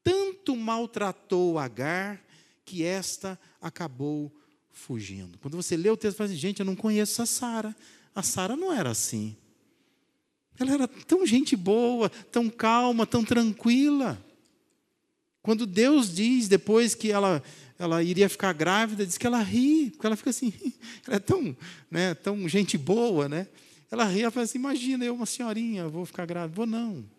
tanto 0.08 0.56
maltratou 0.56 1.60
Agar 1.60 2.24
que 2.64 2.84
esta 2.84 3.38
acabou 3.62 4.32
fugindo. 4.72 5.38
Quando 5.40 5.58
você 5.58 5.76
lê 5.76 5.90
o 5.90 5.98
texto, 5.98 6.14
você 6.14 6.18
fala 6.18 6.30
assim, 6.30 6.40
gente, 6.40 6.60
eu 6.60 6.66
não 6.66 6.76
conheço 6.76 7.22
a 7.22 7.26
Sara. 7.26 7.76
A 8.16 8.24
Sara 8.24 8.56
não 8.56 8.72
era 8.72 8.90
assim. 8.90 9.36
Ela 10.60 10.74
era 10.74 10.88
tão 10.88 11.26
gente 11.26 11.56
boa, 11.56 12.10
tão 12.32 12.50
calma, 12.50 13.06
tão 13.06 13.24
tranquila. 13.24 14.24
Quando 15.42 15.66
Deus 15.66 16.14
diz, 16.14 16.48
depois 16.48 16.96
que 16.96 17.12
ela, 17.12 17.44
ela 17.78 18.02
iria 18.02 18.30
ficar 18.30 18.54
grávida, 18.54 19.06
diz 19.06 19.18
que 19.18 19.28
ela 19.28 19.42
ri, 19.42 19.92
porque 19.92 20.08
ela 20.08 20.16
fica 20.16 20.30
assim, 20.30 20.54
ela 21.06 21.18
é 21.18 21.20
tão, 21.20 21.56
né, 21.90 22.14
tão 22.16 22.48
gente 22.48 22.78
boa, 22.78 23.30
né? 23.30 23.48
Ela 23.90 24.06
ri, 24.06 24.22
ela 24.22 24.32
fala 24.32 24.46
assim, 24.46 24.58
imagina, 24.58 25.06
eu 25.06 25.16
uma 25.16 25.26
senhorinha, 25.26 25.88
vou 25.88 26.06
ficar 26.06 26.26
grávida. 26.26 26.56
Vou 26.56 26.66
não. 26.66 27.17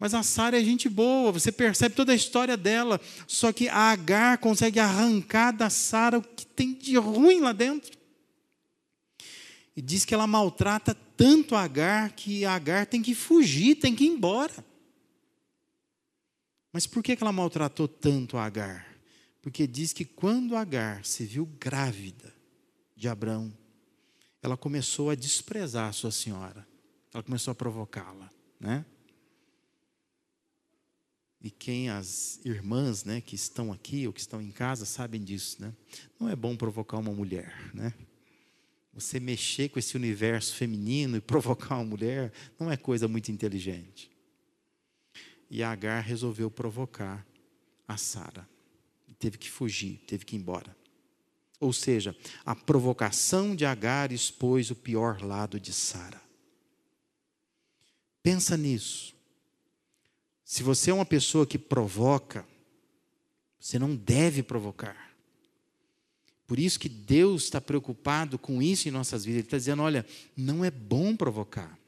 Mas 0.00 0.14
a 0.14 0.22
Sara 0.22 0.58
é 0.58 0.64
gente 0.64 0.88
boa, 0.88 1.30
você 1.30 1.52
percebe 1.52 1.94
toda 1.94 2.12
a 2.12 2.16
história 2.16 2.56
dela. 2.56 2.98
Só 3.26 3.52
que 3.52 3.68
a 3.68 3.90
Agar 3.90 4.38
consegue 4.38 4.80
arrancar 4.80 5.52
da 5.52 5.68
Sara 5.68 6.18
o 6.18 6.22
que 6.22 6.46
tem 6.46 6.72
de 6.72 6.96
ruim 6.96 7.40
lá 7.40 7.52
dentro. 7.52 8.00
E 9.76 9.82
diz 9.82 10.06
que 10.06 10.14
ela 10.14 10.26
maltrata 10.26 10.94
tanto 10.94 11.54
a 11.54 11.64
Agar 11.64 12.12
que 12.12 12.46
a 12.46 12.54
Agar 12.54 12.86
tem 12.86 13.02
que 13.02 13.14
fugir, 13.14 13.74
tem 13.76 13.94
que 13.94 14.04
ir 14.04 14.08
embora. 14.08 14.64
Mas 16.72 16.86
por 16.86 17.02
que 17.02 17.18
ela 17.20 17.30
maltratou 17.30 17.86
tanto 17.86 18.38
a 18.38 18.46
Agar? 18.46 18.86
Porque 19.42 19.66
diz 19.66 19.92
que 19.92 20.06
quando 20.06 20.56
Agar 20.56 21.04
se 21.04 21.26
viu 21.26 21.44
grávida 21.44 22.32
de 22.96 23.06
Abrão, 23.06 23.52
ela 24.42 24.56
começou 24.56 25.10
a 25.10 25.14
desprezar 25.14 25.90
a 25.90 25.92
sua 25.92 26.10
senhora. 26.10 26.66
Ela 27.12 27.22
começou 27.22 27.52
a 27.52 27.54
provocá-la, 27.54 28.30
né? 28.58 28.86
E 31.42 31.50
quem 31.50 31.88
as 31.88 32.38
irmãs, 32.44 33.04
né, 33.04 33.20
que 33.20 33.34
estão 33.34 33.72
aqui 33.72 34.06
ou 34.06 34.12
que 34.12 34.20
estão 34.20 34.42
em 34.42 34.50
casa 34.50 34.84
sabem 34.84 35.22
disso, 35.22 35.60
né? 35.60 35.72
Não 36.18 36.28
é 36.28 36.36
bom 36.36 36.54
provocar 36.54 36.98
uma 36.98 37.12
mulher, 37.12 37.70
né? 37.72 37.94
Você 38.92 39.18
mexer 39.18 39.70
com 39.70 39.78
esse 39.78 39.96
universo 39.96 40.54
feminino 40.54 41.16
e 41.16 41.20
provocar 41.22 41.76
uma 41.76 41.84
mulher 41.84 42.32
não 42.58 42.70
é 42.70 42.76
coisa 42.76 43.08
muito 43.08 43.32
inteligente. 43.32 44.10
E 45.48 45.62
a 45.62 45.70
Agar 45.70 46.00
resolveu 46.00 46.50
provocar 46.50 47.26
a 47.88 47.96
Sara. 47.96 48.48
Teve 49.18 49.36
que 49.36 49.50
fugir, 49.50 49.98
teve 50.06 50.24
que 50.24 50.36
ir 50.36 50.38
embora. 50.38 50.76
Ou 51.58 51.72
seja, 51.72 52.16
a 52.44 52.54
provocação 52.54 53.54
de 53.54 53.64
Agar 53.66 54.12
expôs 54.12 54.70
o 54.70 54.76
pior 54.76 55.22
lado 55.22 55.58
de 55.60 55.72
Sara. 55.72 56.20
Pensa 58.22 58.56
nisso. 58.56 59.14
Se 60.50 60.64
você 60.64 60.90
é 60.90 60.94
uma 60.94 61.06
pessoa 61.06 61.46
que 61.46 61.56
provoca, 61.56 62.44
você 63.56 63.78
não 63.78 63.94
deve 63.94 64.42
provocar. 64.42 65.14
Por 66.44 66.58
isso 66.58 66.80
que 66.80 66.88
Deus 66.88 67.44
está 67.44 67.60
preocupado 67.60 68.36
com 68.36 68.60
isso 68.60 68.88
em 68.88 68.90
nossas 68.90 69.24
vidas. 69.24 69.38
Ele 69.38 69.46
está 69.46 69.56
dizendo: 69.56 69.80
olha, 69.80 70.04
não 70.36 70.64
é 70.64 70.70
bom 70.72 71.14
provocar. 71.14 71.78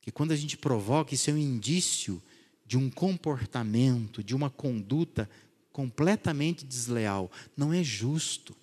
Que 0.00 0.10
quando 0.10 0.32
a 0.32 0.36
gente 0.36 0.56
provoca, 0.56 1.14
isso 1.14 1.30
é 1.30 1.34
um 1.34 1.38
indício 1.38 2.20
de 2.66 2.76
um 2.76 2.90
comportamento, 2.90 4.24
de 4.24 4.34
uma 4.34 4.50
conduta 4.50 5.30
completamente 5.70 6.66
desleal. 6.66 7.30
Não 7.56 7.72
é 7.72 7.80
justo. 7.80 8.56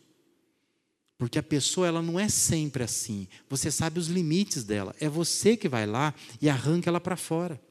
Porque 1.17 1.39
a 1.39 1.43
pessoa 1.43 1.87
ela 1.87 2.01
não 2.01 2.19
é 2.19 2.27
sempre 2.27 2.83
assim. 2.83 3.29
Você 3.49 3.71
sabe 3.71 3.97
os 3.97 4.07
limites 4.07 4.65
dela. 4.65 4.93
É 4.99 5.07
você 5.07 5.55
que 5.55 5.69
vai 5.69 5.85
lá 5.85 6.13
e 6.41 6.49
arranca 6.49 6.89
ela 6.89 6.99
para 6.99 7.15
fora. 7.15 7.61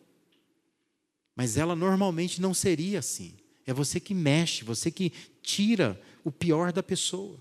Mas 1.35 1.57
ela 1.57 1.75
normalmente 1.75 2.41
não 2.41 2.53
seria 2.53 2.99
assim. 2.99 3.37
É 3.67 3.73
você 3.73 3.99
que 3.99 4.15
mexe, 4.15 4.65
você 4.65 4.91
que 4.91 5.13
tira 5.43 6.01
o 6.25 6.31
pior 6.31 6.73
da 6.73 6.83
pessoa. 6.83 7.39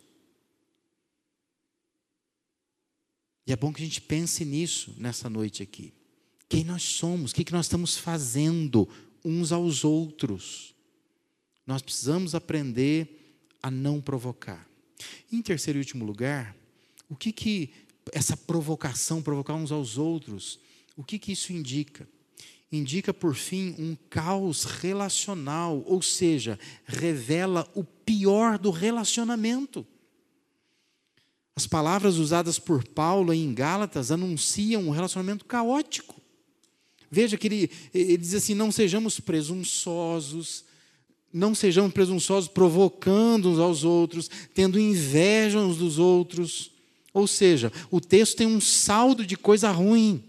E 3.45 3.51
é 3.51 3.55
bom 3.55 3.73
que 3.73 3.81
a 3.81 3.85
gente 3.85 4.01
pense 4.01 4.45
nisso 4.45 4.93
nessa 4.97 5.29
noite 5.29 5.63
aqui. 5.63 5.93
Quem 6.47 6.63
nós 6.63 6.83
somos, 6.83 7.31
o 7.31 7.35
que 7.35 7.51
nós 7.51 7.65
estamos 7.65 7.97
fazendo 7.97 8.87
uns 9.23 9.51
aos 9.51 9.83
outros. 9.83 10.75
Nós 11.65 11.81
precisamos 11.81 12.35
aprender 12.35 13.39
a 13.61 13.69
não 13.71 14.01
provocar. 14.01 14.67
Em 15.31 15.41
terceiro 15.41 15.79
e 15.79 15.81
último 15.81 16.05
lugar, 16.05 16.55
o 17.09 17.15
que, 17.15 17.31
que 17.31 17.73
essa 18.11 18.35
provocação, 18.35 19.21
provocar 19.21 19.55
uns 19.55 19.71
aos 19.71 19.97
outros, 19.97 20.59
o 20.95 21.03
que, 21.03 21.19
que 21.19 21.31
isso 21.31 21.53
indica? 21.53 22.07
Indica, 22.71 23.13
por 23.13 23.35
fim, 23.35 23.75
um 23.77 23.97
caos 24.09 24.63
relacional, 24.63 25.83
ou 25.85 26.01
seja, 26.01 26.57
revela 26.85 27.69
o 27.75 27.83
pior 27.83 28.57
do 28.57 28.71
relacionamento. 28.71 29.85
As 31.53 31.67
palavras 31.67 32.15
usadas 32.15 32.57
por 32.57 32.87
Paulo 32.87 33.33
em 33.33 33.53
Gálatas 33.53 34.09
anunciam 34.09 34.87
um 34.87 34.91
relacionamento 34.91 35.43
caótico. 35.43 36.15
Veja 37.09 37.37
que 37.37 37.47
ele, 37.47 37.71
ele 37.93 38.17
diz 38.17 38.33
assim: 38.33 38.55
não 38.55 38.71
sejamos 38.71 39.19
presunçosos, 39.19 40.63
não 41.33 41.53
sejamos 41.53 41.91
presunçosos 41.91 42.49
provocando 42.49 43.49
uns 43.49 43.59
aos 43.59 43.83
outros, 43.83 44.29
tendo 44.53 44.79
inveja 44.79 45.59
uns 45.59 45.75
dos 45.77 45.99
outros. 45.99 46.71
Ou 47.13 47.27
seja, 47.27 47.69
o 47.91 47.99
texto 47.99 48.37
tem 48.37 48.47
um 48.47 48.61
saldo 48.61 49.25
de 49.25 49.35
coisa 49.35 49.69
ruim. 49.71 50.23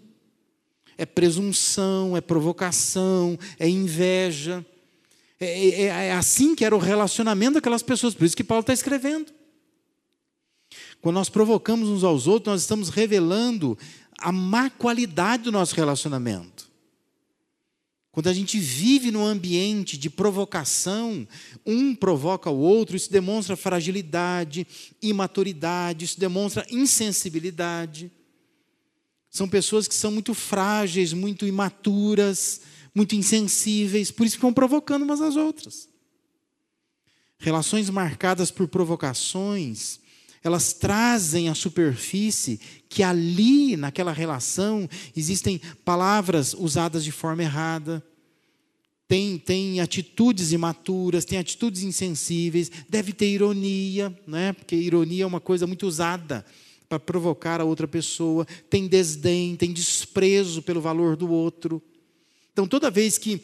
É 0.97 1.07
presunção, 1.07 2.17
é 2.17 2.21
provocação, 2.21 3.39
é 3.59 3.69
inveja. 3.69 4.65
É, 5.41 5.69
é, 5.69 5.85
é 5.87 6.13
assim 6.13 6.55
que 6.55 6.65
era 6.65 6.75
o 6.75 6.79
relacionamento 6.79 7.55
daquelas 7.55 7.83
pessoas, 7.83 8.15
por 8.15 8.25
isso 8.25 8.37
que 8.37 8.45
Paulo 8.45 8.61
está 8.61 8.73
escrevendo. 8.73 9.33
Quando 11.01 11.17
nós 11.17 11.29
provocamos 11.29 11.89
uns 11.89 12.05
aos 12.05 12.27
outros, 12.27 12.53
nós 12.53 12.61
estamos 12.61 12.89
revelando 12.89 13.77
a 14.19 14.31
má 14.31 14.71
qualidade 14.71 15.43
do 15.43 15.53
nosso 15.53 15.75
relacionamento. 15.75 16.71
Quando 18.13 18.29
a 18.29 18.33
gente 18.35 18.59
vive 18.59 19.11
num 19.11 19.25
ambiente 19.25 19.97
de 19.97 20.11
provocação, 20.11 21.27
um 21.67 21.95
provoca 21.95 22.51
o 22.51 22.59
outro, 22.59 22.95
isso 22.95 23.11
demonstra 23.11 23.57
fragilidade, 23.57 24.67
imaturidade, 25.01 26.05
isso 26.05 26.21
demonstra 26.21 26.67
insensibilidade. 26.71 28.13
São 29.33 29.49
pessoas 29.49 29.89
que 29.89 29.95
são 29.95 30.11
muito 30.11 30.35
frágeis, 30.35 31.15
muito 31.15 31.47
imaturas, 31.47 32.61
muito 32.95 33.17
insensíveis, 33.17 34.11
por 34.11 34.27
isso 34.27 34.37
ficam 34.37 34.53
provocando 34.53 35.05
umas 35.05 35.23
às 35.23 35.37
outras. 35.37 35.89
Relações 37.39 37.89
marcadas 37.89 38.51
por 38.51 38.69
provocações, 38.69 40.01
elas 40.45 40.75
trazem 40.75 41.49
à 41.49 41.55
superfície 41.55 42.61
que 42.91 43.03
ali, 43.03 43.75
naquela 43.75 44.13
relação, 44.13 44.87
existem 45.17 45.59
palavras 45.83 46.53
usadas 46.53 47.03
de 47.03 47.11
forma 47.11 47.43
errada, 47.43 48.05
tem, 49.09 49.39
tem 49.39 49.81
atitudes 49.81 50.53
imaturas, 50.53 51.25
tem 51.25 51.39
atitudes 51.39 51.83
insensíveis, 51.83 52.71
deve 52.87 53.15
ter 53.15 53.31
ironia, 53.31 54.15
né? 54.27 54.53
porque 54.53 54.77
ironia 54.77 55.25
é 55.25 55.27
uma 55.27 55.41
coisa 55.41 55.67
muito 55.67 55.87
usada 55.87 56.45
para 56.93 57.01
provocar 57.01 57.59
a 57.59 57.65
outra 57.65 57.89
pessoa, 57.89 58.47
tem 58.69 58.87
desdém, 58.87 59.57
tem 59.57 59.73
desprezo 59.73 60.61
pelo 60.61 60.79
valor 60.79 61.17
do 61.17 61.31
outro. 61.31 61.81
Então, 62.53 62.69
toda 62.69 62.91
vez 62.91 63.17
que 63.17 63.41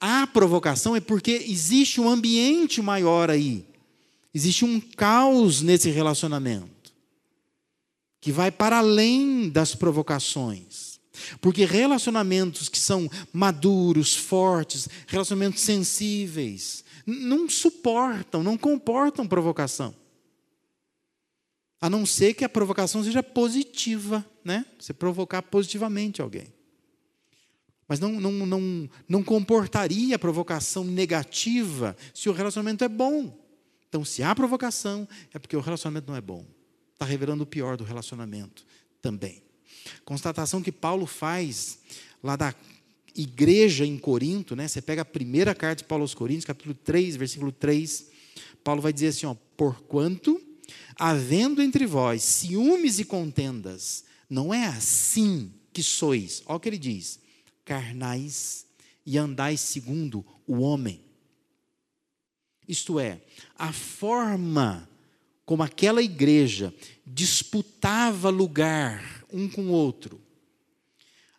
há 0.00 0.26
provocação, 0.26 0.96
é 0.96 1.00
porque 1.00 1.30
existe 1.46 2.00
um 2.00 2.08
ambiente 2.08 2.82
maior 2.82 3.30
aí. 3.30 3.64
Existe 4.34 4.64
um 4.64 4.80
caos 4.80 5.62
nesse 5.62 5.90
relacionamento 5.90 6.92
que 8.20 8.32
vai 8.32 8.50
para 8.50 8.78
além 8.78 9.48
das 9.48 9.76
provocações. 9.76 10.98
Porque 11.40 11.64
relacionamentos 11.64 12.68
que 12.68 12.78
são 12.78 13.08
maduros, 13.32 14.16
fortes, 14.16 14.88
relacionamentos 15.06 15.62
sensíveis, 15.62 16.82
não 17.06 17.48
suportam, 17.48 18.42
não 18.42 18.58
comportam 18.58 19.26
provocação. 19.26 20.01
A 21.82 21.90
não 21.90 22.06
ser 22.06 22.32
que 22.34 22.44
a 22.44 22.48
provocação 22.48 23.02
seja 23.02 23.24
positiva, 23.24 24.24
né? 24.44 24.64
Você 24.78 24.94
provocar 24.94 25.42
positivamente 25.42 26.22
alguém. 26.22 26.46
Mas 27.88 27.98
não, 27.98 28.20
não, 28.20 28.30
não, 28.46 28.90
não 29.08 29.22
comportaria 29.24 30.14
a 30.14 30.18
provocação 30.18 30.84
negativa 30.84 31.96
se 32.14 32.28
o 32.28 32.32
relacionamento 32.32 32.84
é 32.84 32.88
bom. 32.88 33.36
Então, 33.88 34.04
se 34.04 34.22
há 34.22 34.32
provocação, 34.32 35.08
é 35.34 35.40
porque 35.40 35.56
o 35.56 35.60
relacionamento 35.60 36.06
não 36.06 36.16
é 36.16 36.20
bom. 36.20 36.46
Está 36.92 37.04
revelando 37.04 37.42
o 37.42 37.46
pior 37.46 37.76
do 37.76 37.82
relacionamento 37.82 38.64
também. 39.02 39.42
Constatação 40.04 40.62
que 40.62 40.70
Paulo 40.70 41.04
faz 41.04 41.80
lá 42.22 42.36
da 42.36 42.54
igreja 43.16 43.84
em 43.84 43.98
Corinto, 43.98 44.54
né? 44.54 44.68
Você 44.68 44.80
pega 44.80 45.02
a 45.02 45.04
primeira 45.04 45.52
carta 45.52 45.82
de 45.82 45.84
Paulo 45.84 46.04
aos 46.04 46.14
Coríntios, 46.14 46.44
capítulo 46.44 46.76
3, 46.76 47.16
versículo 47.16 47.50
3. 47.50 48.08
Paulo 48.62 48.80
vai 48.80 48.92
dizer 48.92 49.08
assim, 49.08 49.26
ó, 49.26 49.34
porquanto 49.56 50.40
havendo 51.04 51.60
entre 51.60 51.84
vós 51.84 52.22
ciúmes 52.22 53.00
e 53.00 53.04
contendas, 53.04 54.04
não 54.30 54.54
é 54.54 54.66
assim 54.66 55.52
que 55.72 55.82
sois. 55.82 56.44
Olha 56.46 56.56
o 56.56 56.60
que 56.60 56.68
ele 56.68 56.78
diz: 56.78 57.18
carnais 57.64 58.66
e 59.04 59.18
andais 59.18 59.60
segundo 59.60 60.24
o 60.46 60.60
homem. 60.60 61.00
Isto 62.68 63.00
é, 63.00 63.20
a 63.58 63.72
forma 63.72 64.88
como 65.44 65.64
aquela 65.64 66.00
igreja 66.00 66.72
disputava 67.04 68.30
lugar 68.30 69.24
um 69.32 69.48
com 69.48 69.62
o 69.62 69.72
outro, 69.72 70.20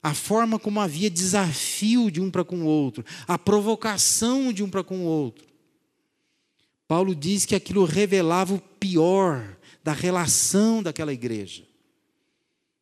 a 0.02 0.14
forma 0.14 0.60
como 0.60 0.82
havia 0.82 1.10
desafio 1.10 2.12
de 2.12 2.20
um 2.20 2.30
para 2.30 2.44
com 2.44 2.64
o 2.64 2.66
outro, 2.66 3.06
a 3.26 3.40
provocação 3.40 4.52
de 4.52 4.62
um 4.62 4.70
para 4.70 4.84
com 4.84 5.06
o 5.06 5.08
outro. 5.08 5.53
Paulo 6.94 7.16
diz 7.16 7.44
que 7.44 7.56
aquilo 7.56 7.86
revelava 7.86 8.54
o 8.54 8.62
pior 8.62 9.58
da 9.84 9.92
relação 9.92 10.84
daquela 10.84 11.12
igreja. 11.12 11.68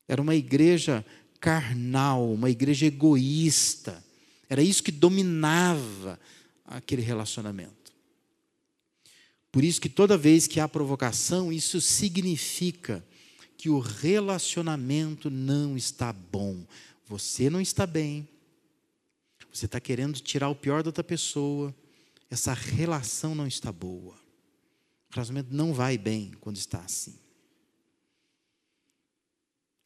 Era 0.05 0.21
uma 0.21 0.35
igreja 0.35 1.05
carnal, 1.39 2.29
uma 2.33 2.49
igreja 2.49 2.87
egoísta. 2.87 4.03
Era 4.49 4.61
isso 4.61 4.83
que 4.83 4.91
dominava 4.91 6.19
aquele 6.65 7.01
relacionamento. 7.01 7.93
Por 9.49 9.63
isso 9.63 9.79
que 9.79 9.87
toda 9.87 10.17
vez 10.17 10.45
que 10.45 10.59
há 10.59 10.67
provocação, 10.67 11.49
isso 11.49 11.79
significa 11.79 13.01
que 13.55 13.69
o 13.69 13.79
relacionamento 13.79 15.29
não 15.29 15.77
está 15.77 16.11
bom. 16.11 16.67
Você 17.07 17.49
não 17.49 17.61
está 17.61 17.87
bem. 17.87 18.27
Você 19.53 19.67
está 19.67 19.79
querendo 19.79 20.19
tirar 20.19 20.49
o 20.49 20.55
pior 20.55 20.83
da 20.83 20.89
outra 20.89 21.01
pessoa. 21.01 21.73
Essa 22.31 22.53
relação 22.53 23.35
não 23.35 23.45
está 23.45 23.73
boa. 23.73 24.13
O 24.13 25.13
relacionamento 25.13 25.53
não 25.53 25.73
vai 25.73 25.97
bem 25.97 26.31
quando 26.39 26.55
está 26.55 26.79
assim. 26.79 27.19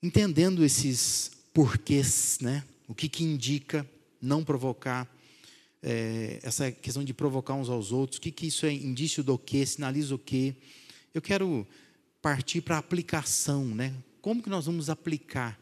Entendendo 0.03 0.63
esses 0.63 1.31
porquês, 1.51 2.37
né? 2.39 2.63
O 2.87 2.93
que, 2.93 3.09
que 3.09 3.23
indica 3.23 3.89
não 4.21 4.43
provocar 4.43 5.11
é, 5.81 6.39
essa 6.43 6.71
questão 6.71 7.03
de 7.03 7.15
provocar 7.15 7.55
uns 7.55 7.67
aos 7.67 7.91
outros, 7.91 8.19
o 8.19 8.21
que, 8.21 8.31
que 8.31 8.45
isso 8.45 8.67
é 8.67 8.71
indício 8.71 9.23
do 9.23 9.39
quê, 9.39 9.65
sinaliza 9.65 10.13
o 10.13 10.19
quê. 10.19 10.55
Eu 11.15 11.23
quero 11.23 11.67
partir 12.21 12.61
para 12.61 12.75
a 12.75 12.79
aplicação, 12.79 13.65
né? 13.65 13.91
Como 14.21 14.43
que 14.43 14.49
nós 14.49 14.67
vamos 14.67 14.87
aplicar 14.87 15.59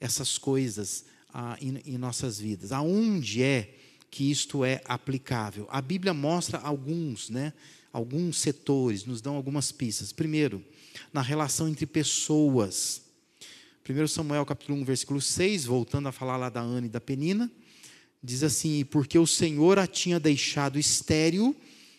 essas 0.00 0.38
coisas 0.38 1.04
ah, 1.32 1.56
em, 1.60 1.80
em 1.86 1.96
nossas 1.96 2.40
vidas? 2.40 2.72
Aonde 2.72 3.44
é 3.44 3.85
que 4.10 4.30
isto 4.30 4.64
é 4.64 4.80
aplicável? 4.84 5.66
A 5.70 5.80
Bíblia 5.80 6.14
mostra 6.14 6.58
alguns, 6.58 7.30
né? 7.30 7.52
Alguns 7.92 8.38
setores, 8.38 9.04
nos 9.04 9.20
dão 9.20 9.36
algumas 9.36 9.72
pistas. 9.72 10.12
Primeiro, 10.12 10.64
na 11.12 11.22
relação 11.22 11.68
entre 11.68 11.86
pessoas. 11.86 13.02
1 13.88 14.06
Samuel 14.08 14.44
capítulo 14.44 14.78
1, 14.80 14.84
versículo 14.84 15.20
6, 15.20 15.64
voltando 15.64 16.08
a 16.08 16.12
falar 16.12 16.36
lá 16.36 16.48
da 16.48 16.60
Ana 16.60 16.86
e 16.86 16.90
da 16.90 17.00
Penina, 17.00 17.50
Diz 18.26 18.42
assim: 18.42 18.84
porque 18.84 19.16
o 19.16 19.26
Senhor 19.26 19.78
a 19.78 19.86
tinha 19.86 20.18
deixado 20.18 20.80
estéril, 20.80 21.54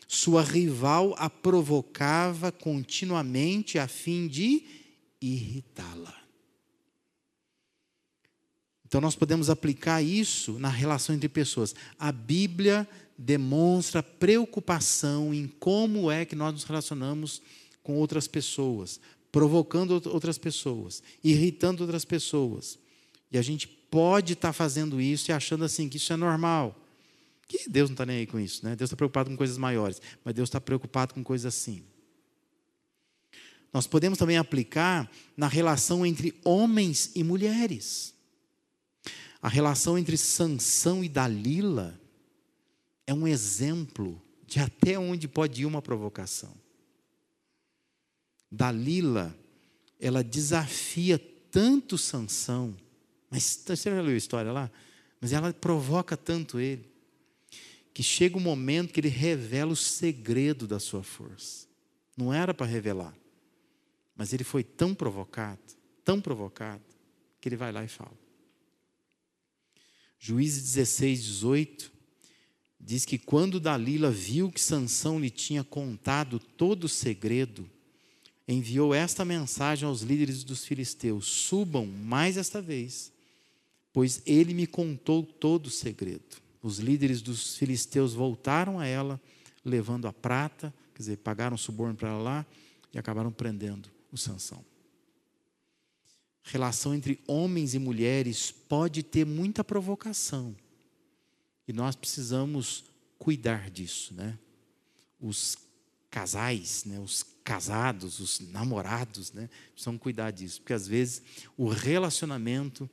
sua 0.10 0.44
rival 0.44 1.16
a 1.18 1.30
provocava 1.30 2.52
continuamente 2.52 3.80
a 3.80 3.88
fim 3.88 4.28
de 4.28 4.62
irritá-la. 5.22 6.27
Então 8.88 9.02
nós 9.02 9.16
podemos 9.16 9.50
aplicar 9.50 10.02
isso 10.02 10.58
na 10.60 10.70
relação 10.70 11.14
entre 11.14 11.28
pessoas. 11.28 11.76
A 12.00 12.12
Bíblia 12.12 12.88
demonstra 13.18 14.02
preocupação 14.02 15.34
em 15.34 15.48
como 15.48 16.10
é 16.10 16.24
que 16.24 16.36
nós 16.36 16.54
nos 16.54 16.64
relacionamos 16.64 17.42
com 17.84 17.96
outras 17.96 18.28
pessoas, 18.28 19.00
provocando 19.32 19.92
outras 20.10 20.38
pessoas, 20.38 21.04
irritando 21.24 21.84
outras 21.84 22.06
pessoas. 22.06 22.80
E 23.30 23.38
a 23.38 23.42
gente 23.42 23.68
pode 23.68 24.34
estar 24.34 24.50
tá 24.50 24.54
fazendo 24.54 25.02
isso 25.02 25.32
e 25.32 25.34
achando 25.34 25.66
assim 25.66 25.90
que 25.90 25.98
isso 25.98 26.14
é 26.14 26.16
normal. 26.16 26.82
Que 27.48 27.70
Deus 27.70 27.90
não 27.90 27.94
está 27.94 28.06
nem 28.06 28.18
aí 28.18 28.28
com 28.28 28.40
isso, 28.40 28.66
né? 28.66 28.76
Deus 28.76 28.90
está 28.90 28.96
preocupado 28.98 29.30
com 29.30 29.38
coisas 29.38 29.58
maiores, 29.58 30.02
mas 30.24 30.34
Deus 30.34 30.48
está 30.48 30.62
preocupado 30.62 31.14
com 31.14 31.24
coisas 31.24 31.54
assim. 31.54 31.84
nós 33.74 33.86
podemos 33.86 34.18
também 34.18 34.38
aplicar 34.38 35.10
na 35.36 35.48
relação 35.48 36.06
entre 36.06 36.34
homens 36.44 37.12
e 37.16 37.24
mulheres. 37.24 38.17
A 39.42 39.50
relação 39.50 39.98
entre 39.98 40.18
Sansão 40.18 41.04
e 41.04 41.10
Dalila 41.10 42.00
é 43.06 43.14
um 43.14 43.28
exemplo 43.28 44.22
de 44.46 44.60
até 44.60 44.98
onde 44.98 45.28
pode 45.28 45.62
ir 45.62 45.66
uma 45.66 45.82
provocação. 45.82 46.54
Dalila, 48.52 49.38
ela 50.00 50.24
desafia 50.24 51.20
tanto 51.52 51.98
Sansão, 51.98 52.76
mas 53.30 53.64
você 53.66 53.76
já 53.76 54.02
leu 54.02 54.14
a 54.14 54.18
história 54.18 54.52
lá? 54.52 54.72
Mas 55.20 55.34
ela 55.34 55.54
provoca 55.54 56.16
tanto 56.16 56.60
ele, 56.60 56.90
que 57.94 58.02
chega 58.02 58.38
um 58.38 58.42
momento 58.42 58.94
que 58.94 59.00
ele 59.00 59.10
revela 59.10 59.74
o 59.74 59.76
segredo 59.76 60.68
da 60.68 60.80
sua 60.80 61.04
força. 61.04 61.68
Não 62.16 62.34
era 62.34 62.54
para 62.54 62.66
revelar, 62.66 63.16
mas 64.16 64.34
ele 64.34 64.44
foi 64.44 64.64
tão 64.64 64.96
provocado, 64.96 65.60
tão 66.04 66.22
provocado, 66.22 66.84
que 67.42 67.50
ele 67.50 67.56
vai 67.56 67.72
lá 67.72 67.84
e 67.84 67.88
fala. 67.88 68.27
Juízes 70.20 70.64
16, 70.64 71.24
18 71.24 71.92
diz 72.80 73.06
que 73.06 73.18
quando 73.18 73.60
Dalila 73.60 74.10
viu 74.10 74.52
que 74.52 74.62
Sansão 74.62 75.20
lhe 75.20 75.30
tinha 75.30 75.64
contado 75.64 76.40
todo 76.40 76.86
o 76.86 76.90
segredo, 76.90 77.70
enviou 78.48 78.94
esta 78.94 79.26
mensagem 79.26 79.88
aos 79.88 80.02
líderes 80.02 80.44
dos 80.44 80.66
filisteus: 80.66 81.26
Subam 81.26 81.86
mais 81.86 82.38
esta 82.38 82.62
vez, 82.62 83.12
pois 83.92 84.22
ele 84.26 84.54
me 84.54 84.66
contou 84.66 85.24
todo 85.24 85.68
o 85.68 85.72
segredo. 85.72 86.38
Os 86.62 86.80
líderes 86.80 87.22
dos 87.22 87.58
filisteus 87.58 88.14
voltaram 88.14 88.80
a 88.80 88.86
ela, 88.86 89.22
levando 89.64 90.08
a 90.08 90.14
prata, 90.14 90.74
quer 90.94 91.00
dizer, 91.00 91.18
pagaram 91.18 91.58
suborno 91.58 91.96
para 91.96 92.10
ela 92.10 92.22
lá 92.22 92.46
e 92.94 92.98
acabaram 92.98 93.32
prendendo 93.32 93.90
o 94.12 94.18
Sansão. 94.18 94.64
Relação 96.50 96.94
entre 96.94 97.20
homens 97.28 97.74
e 97.74 97.80
mulheres 97.80 98.52
pode 98.52 99.04
ter 99.04 99.26
muita 99.26 99.64
provocação 99.64 100.56
e 101.68 101.74
nós 101.74 101.96
precisamos 101.96 102.86
cuidar 103.20 103.70
disso, 103.70 104.14
né? 104.14 104.40
Os 105.20 105.58
casais, 106.10 106.86
né, 106.86 107.00
os 107.00 107.24
casados, 107.44 108.20
os 108.20 108.40
namorados, 108.40 109.34
né, 109.34 109.50
precisam 109.74 109.98
cuidar 109.98 110.32
disso, 110.32 110.62
porque 110.62 110.74
às 110.74 110.88
vezes 110.88 111.22
o 111.58 111.68
relacionamento 111.68 112.90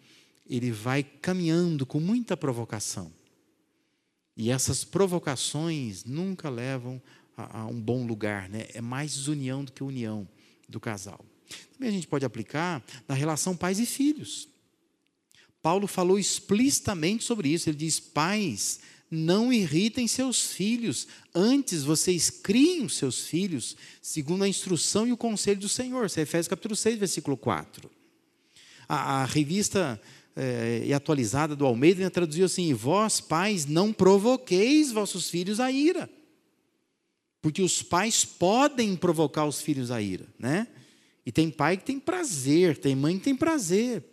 ele 0.46 0.70
vai 0.72 1.02
caminhando 1.02 1.86
com 1.86 2.00
muita 2.00 2.36
provocação. 2.36 3.12
E 4.36 4.50
essas 4.50 4.84
provocações 4.84 6.04
nunca 6.04 6.50
levam 6.50 7.00
a, 7.36 7.60
a 7.60 7.66
um 7.66 7.80
bom 7.80 8.04
lugar, 8.04 8.48
né? 8.48 8.66
É 8.74 8.80
mais 8.80 9.14
desunião 9.14 9.64
do 9.64 9.70
que 9.70 9.82
união 9.82 10.28
do 10.68 10.80
casal. 10.80 11.24
Também 11.72 11.88
a 11.88 11.92
gente 11.92 12.06
pode 12.06 12.24
aplicar 12.24 12.84
na 13.08 13.14
relação 13.14 13.56
pais 13.56 13.78
e 13.78 13.86
filhos. 13.86 14.48
Paulo 15.62 15.86
falou 15.86 16.18
explicitamente 16.18 17.24
sobre 17.24 17.48
isso. 17.48 17.68
Ele 17.68 17.76
diz: 17.76 17.98
Pais, 17.98 18.80
não 19.10 19.52
irritem 19.52 20.06
seus 20.06 20.52
filhos, 20.52 21.06
antes 21.34 21.82
vocês 21.82 22.30
criem 22.30 22.84
os 22.84 22.96
seus 22.96 23.26
filhos, 23.26 23.76
segundo 24.02 24.44
a 24.44 24.48
instrução 24.48 25.06
e 25.06 25.12
o 25.12 25.16
conselho 25.16 25.60
do 25.60 25.68
Senhor. 25.68 26.06
Isso 26.06 26.18
é 26.18 26.22
Efésios 26.22 26.48
capítulo 26.48 26.76
6, 26.76 26.98
versículo 26.98 27.36
4. 27.36 27.90
A, 28.88 29.22
a 29.22 29.24
revista 29.24 30.00
é, 30.36 30.82
e 30.84 30.92
atualizada 30.92 31.54
do 31.54 31.64
Almeida 31.64 32.10
traduziu 32.10 32.44
assim: 32.44 32.74
Vós, 32.74 33.20
pais, 33.20 33.66
não 33.66 33.92
provoqueis 33.92 34.90
vossos 34.92 35.30
filhos 35.30 35.60
a 35.60 35.70
ira. 35.70 36.10
Porque 37.40 37.62
os 37.62 37.82
pais 37.82 38.24
podem 38.24 38.96
provocar 38.96 39.44
os 39.46 39.60
filhos 39.60 39.90
a 39.90 40.00
ira, 40.00 40.26
né? 40.38 40.66
E 41.26 41.32
tem 41.32 41.50
pai 41.50 41.76
que 41.76 41.84
tem 41.84 41.98
prazer, 41.98 42.76
tem 42.76 42.94
mãe 42.94 43.18
que 43.18 43.24
tem 43.24 43.34
prazer. 43.34 44.04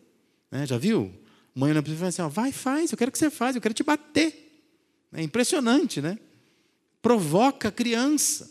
Né? 0.49 0.65
Já 0.65 0.77
viu? 0.77 1.13
Mãe 1.53 1.71
olhando 1.71 1.83
para 1.83 1.95
fala 1.95 2.07
assim: 2.07 2.21
ó, 2.21 2.29
vai, 2.29 2.51
faz, 2.51 2.91
eu 2.91 2.97
quero 2.97 3.11
que 3.11 3.17
você 3.17 3.29
faça, 3.29 3.57
eu 3.57 3.61
quero 3.61 3.73
te 3.73 3.83
bater. 3.83 4.49
É 5.13 5.21
impressionante, 5.21 6.01
né? 6.01 6.17
Provoca 7.01 7.67
a 7.67 7.71
criança. 7.71 8.49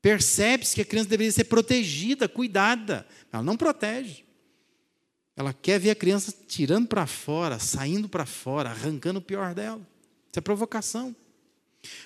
Percebe-se 0.00 0.76
que 0.76 0.82
a 0.82 0.84
criança 0.84 1.08
deveria 1.08 1.32
ser 1.32 1.44
protegida, 1.44 2.28
cuidada. 2.28 3.06
Ela 3.32 3.42
não 3.42 3.56
protege. 3.56 4.24
Ela 5.34 5.52
quer 5.52 5.78
ver 5.80 5.90
a 5.90 5.94
criança 5.94 6.32
tirando 6.46 6.86
para 6.86 7.06
fora, 7.06 7.58
saindo 7.58 8.08
para 8.08 8.24
fora, 8.26 8.70
arrancando 8.70 9.18
o 9.18 9.22
pior 9.22 9.54
dela. 9.54 9.80
Isso 10.30 10.38
é 10.38 10.40
provocação. 10.40 11.14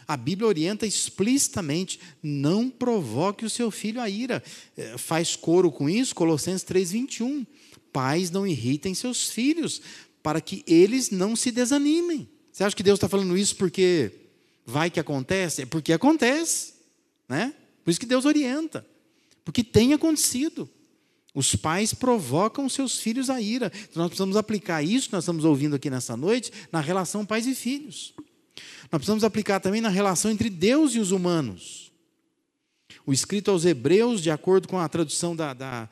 A 0.06 0.16
Bíblia 0.16 0.48
orienta 0.48 0.87
explicitamente: 0.87 1.98
não 2.22 2.68
provoque 2.68 3.44
o 3.44 3.50
seu 3.50 3.70
filho 3.70 4.00
a 4.00 4.08
ira. 4.08 4.42
É, 4.76 4.96
faz 4.98 5.37
coro 5.37 5.70
com 5.70 5.88
isso, 5.88 6.14
Colossenses 6.14 6.64
3,21. 6.64 7.46
Pais 7.92 8.30
não 8.30 8.46
irritem 8.46 8.94
seus 8.94 9.30
filhos, 9.30 9.82
para 10.22 10.40
que 10.40 10.62
eles 10.66 11.11
não 11.11 11.37
se 11.37 11.50
desanimem. 11.50 12.28
Você 12.50 12.64
acha 12.64 12.76
que 12.76 12.82
Deus 12.82 12.96
está 12.96 13.08
falando 13.08 13.37
isso 13.37 13.56
porque 13.56 14.12
vai 14.64 14.90
que 14.90 15.00
acontece? 15.00 15.62
É 15.62 15.66
porque 15.66 15.92
acontece. 15.92 16.74
Né? 17.28 17.54
Por 17.85 17.90
isso 17.90 18.00
que 18.00 18.06
Deus 18.06 18.24
orienta. 18.24 18.87
Porque 19.44 19.64
tem 19.64 19.92
acontecido. 19.92 20.68
Os 21.35 21.56
pais 21.56 21.94
provocam 21.94 22.68
seus 22.68 22.98
filhos 22.98 23.30
a 23.30 23.40
ira. 23.40 23.72
Então 23.74 24.02
nós 24.02 24.08
precisamos 24.08 24.37
aplicar 24.37 24.82
isso 24.82 25.08
que 25.08 25.14
nós 25.14 25.24
estamos 25.24 25.44
ouvindo 25.44 25.76
aqui 25.76 25.88
nessa 25.88 26.16
noite 26.16 26.52
na 26.70 26.80
relação 26.80 27.24
pais 27.24 27.46
e 27.46 27.54
filhos. 27.54 28.14
Nós 28.56 28.98
precisamos 28.98 29.24
aplicar 29.24 29.60
também 29.60 29.80
na 29.80 29.88
relação 29.88 30.30
entre 30.30 30.50
Deus 30.50 30.94
e 30.94 30.98
os 30.98 31.10
humanos. 31.10 31.92
O 33.04 33.12
escrito 33.12 33.50
aos 33.50 33.64
Hebreus, 33.64 34.22
de 34.22 34.30
acordo 34.30 34.68
com 34.68 34.78
a 34.78 34.88
tradução 34.88 35.34
da, 35.34 35.52
da 35.54 35.88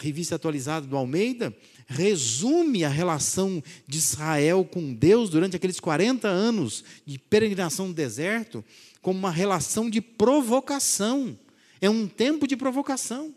revista 0.00 0.36
atualizada 0.36 0.86
do 0.86 0.96
Almeida, 0.96 1.56
resume 1.86 2.84
a 2.84 2.88
relação 2.88 3.62
de 3.86 3.98
Israel 3.98 4.64
com 4.64 4.94
Deus 4.94 5.30
durante 5.30 5.56
aqueles 5.56 5.80
40 5.80 6.28
anos 6.28 6.84
de 7.04 7.18
peregrinação 7.18 7.88
no 7.88 7.94
deserto 7.94 8.64
como 9.00 9.18
uma 9.18 9.30
relação 9.30 9.90
de 9.90 10.00
provocação. 10.00 11.36
É 11.80 11.90
um 11.90 12.06
tempo 12.06 12.46
de 12.46 12.56
provocação. 12.56 13.34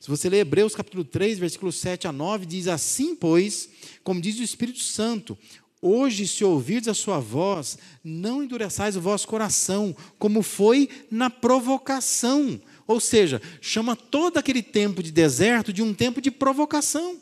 Se 0.00 0.08
você 0.08 0.28
ler 0.28 0.38
Hebreus 0.38 0.74
capítulo 0.74 1.04
3, 1.04 1.38
versículos 1.38 1.76
7 1.76 2.06
a 2.06 2.12
9, 2.12 2.46
diz 2.46 2.68
assim, 2.68 3.14
pois, 3.14 3.68
como 4.02 4.20
diz 4.20 4.38
o 4.38 4.42
Espírito 4.42 4.78
Santo, 4.78 5.36
Hoje, 5.84 6.28
se 6.28 6.44
ouvirdes 6.44 6.86
a 6.86 6.94
sua 6.94 7.18
voz, 7.18 7.76
não 8.04 8.44
endureçais 8.44 8.96
o 8.96 9.00
vosso 9.00 9.26
coração, 9.26 9.96
como 10.16 10.40
foi 10.40 10.88
na 11.10 11.28
provocação. 11.28 12.60
Ou 12.86 13.00
seja, 13.00 13.42
chama 13.60 13.96
todo 13.96 14.38
aquele 14.38 14.62
tempo 14.62 15.02
de 15.02 15.10
deserto 15.10 15.72
de 15.72 15.82
um 15.82 15.92
tempo 15.92 16.20
de 16.20 16.30
provocação. 16.30 17.20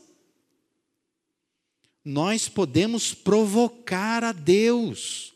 Nós 2.05 2.51
podemos 2.51 3.15
provocar 3.15 4.23
a 4.23 4.33
Deus. 4.33 5.33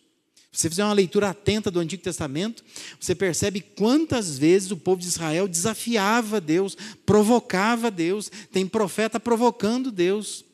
Se 0.52 0.60
você 0.60 0.68
fizer 0.68 0.84
uma 0.84 0.92
leitura 0.92 1.30
atenta 1.30 1.70
do 1.70 1.80
Antigo 1.80 2.02
Testamento, 2.02 2.62
você 3.00 3.14
percebe 3.14 3.62
quantas 3.62 4.36
vezes 4.36 4.70
o 4.70 4.76
povo 4.76 5.00
de 5.00 5.08
Israel 5.08 5.48
desafiava 5.48 6.42
Deus, 6.42 6.76
provocava 7.06 7.90
Deus. 7.90 8.30
Tem 8.52 8.66
profeta 8.66 9.18
provocando 9.18 9.90
Deus. 9.90 10.44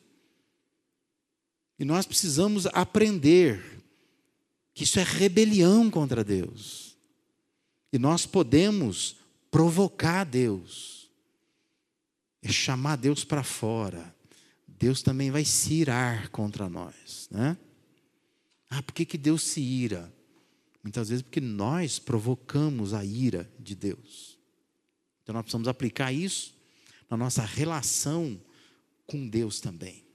E 1.81 1.83
nós 1.83 2.05
precisamos 2.05 2.67
aprender 2.67 3.81
que 4.71 4.83
isso 4.83 4.99
é 4.99 5.03
rebelião 5.03 5.89
contra 5.89 6.23
Deus. 6.23 6.95
E 7.91 7.97
nós 7.97 8.23
podemos 8.23 9.15
provocar 9.49 10.23
Deus, 10.23 11.09
é 12.39 12.51
chamar 12.51 12.97
Deus 12.97 13.23
para 13.23 13.41
fora. 13.41 14.15
Deus 14.67 15.01
também 15.01 15.31
vai 15.31 15.43
se 15.43 15.73
irar 15.73 16.29
contra 16.29 16.69
nós, 16.69 17.27
né? 17.31 17.57
Ah, 18.69 18.83
por 18.83 18.93
que, 18.93 19.03
que 19.03 19.17
Deus 19.17 19.41
se 19.41 19.59
ira? 19.59 20.13
Muitas 20.83 21.09
vezes 21.09 21.23
porque 21.23 21.41
nós 21.41 21.97
provocamos 21.97 22.93
a 22.93 23.03
ira 23.03 23.51
de 23.57 23.73
Deus. 23.73 24.37
Então 25.23 25.33
nós 25.33 25.41
precisamos 25.41 25.67
aplicar 25.67 26.13
isso 26.13 26.53
na 27.09 27.17
nossa 27.17 27.43
relação 27.43 28.39
com 29.07 29.27
Deus 29.27 29.59
também. 29.59 30.10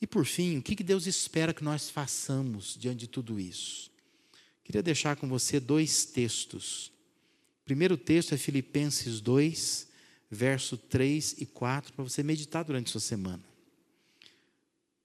E 0.00 0.06
por 0.06 0.26
fim, 0.26 0.58
o 0.58 0.62
que 0.62 0.82
Deus 0.84 1.06
espera 1.06 1.54
que 1.54 1.64
nós 1.64 1.88
façamos 1.88 2.76
diante 2.78 3.00
de 3.00 3.06
tudo 3.06 3.40
isso? 3.40 3.90
Queria 4.62 4.82
deixar 4.82 5.16
com 5.16 5.28
você 5.28 5.58
dois 5.58 6.04
textos. 6.04 6.88
O 7.62 7.64
primeiro 7.64 7.96
texto 7.96 8.34
é 8.34 8.36
Filipenses 8.36 9.20
2, 9.20 9.88
verso 10.30 10.76
3 10.76 11.36
e 11.38 11.46
4, 11.46 11.92
para 11.92 12.04
você 12.04 12.22
meditar 12.22 12.64
durante 12.64 12.88
a 12.88 12.92
sua 12.92 13.00
semana. 13.00 13.42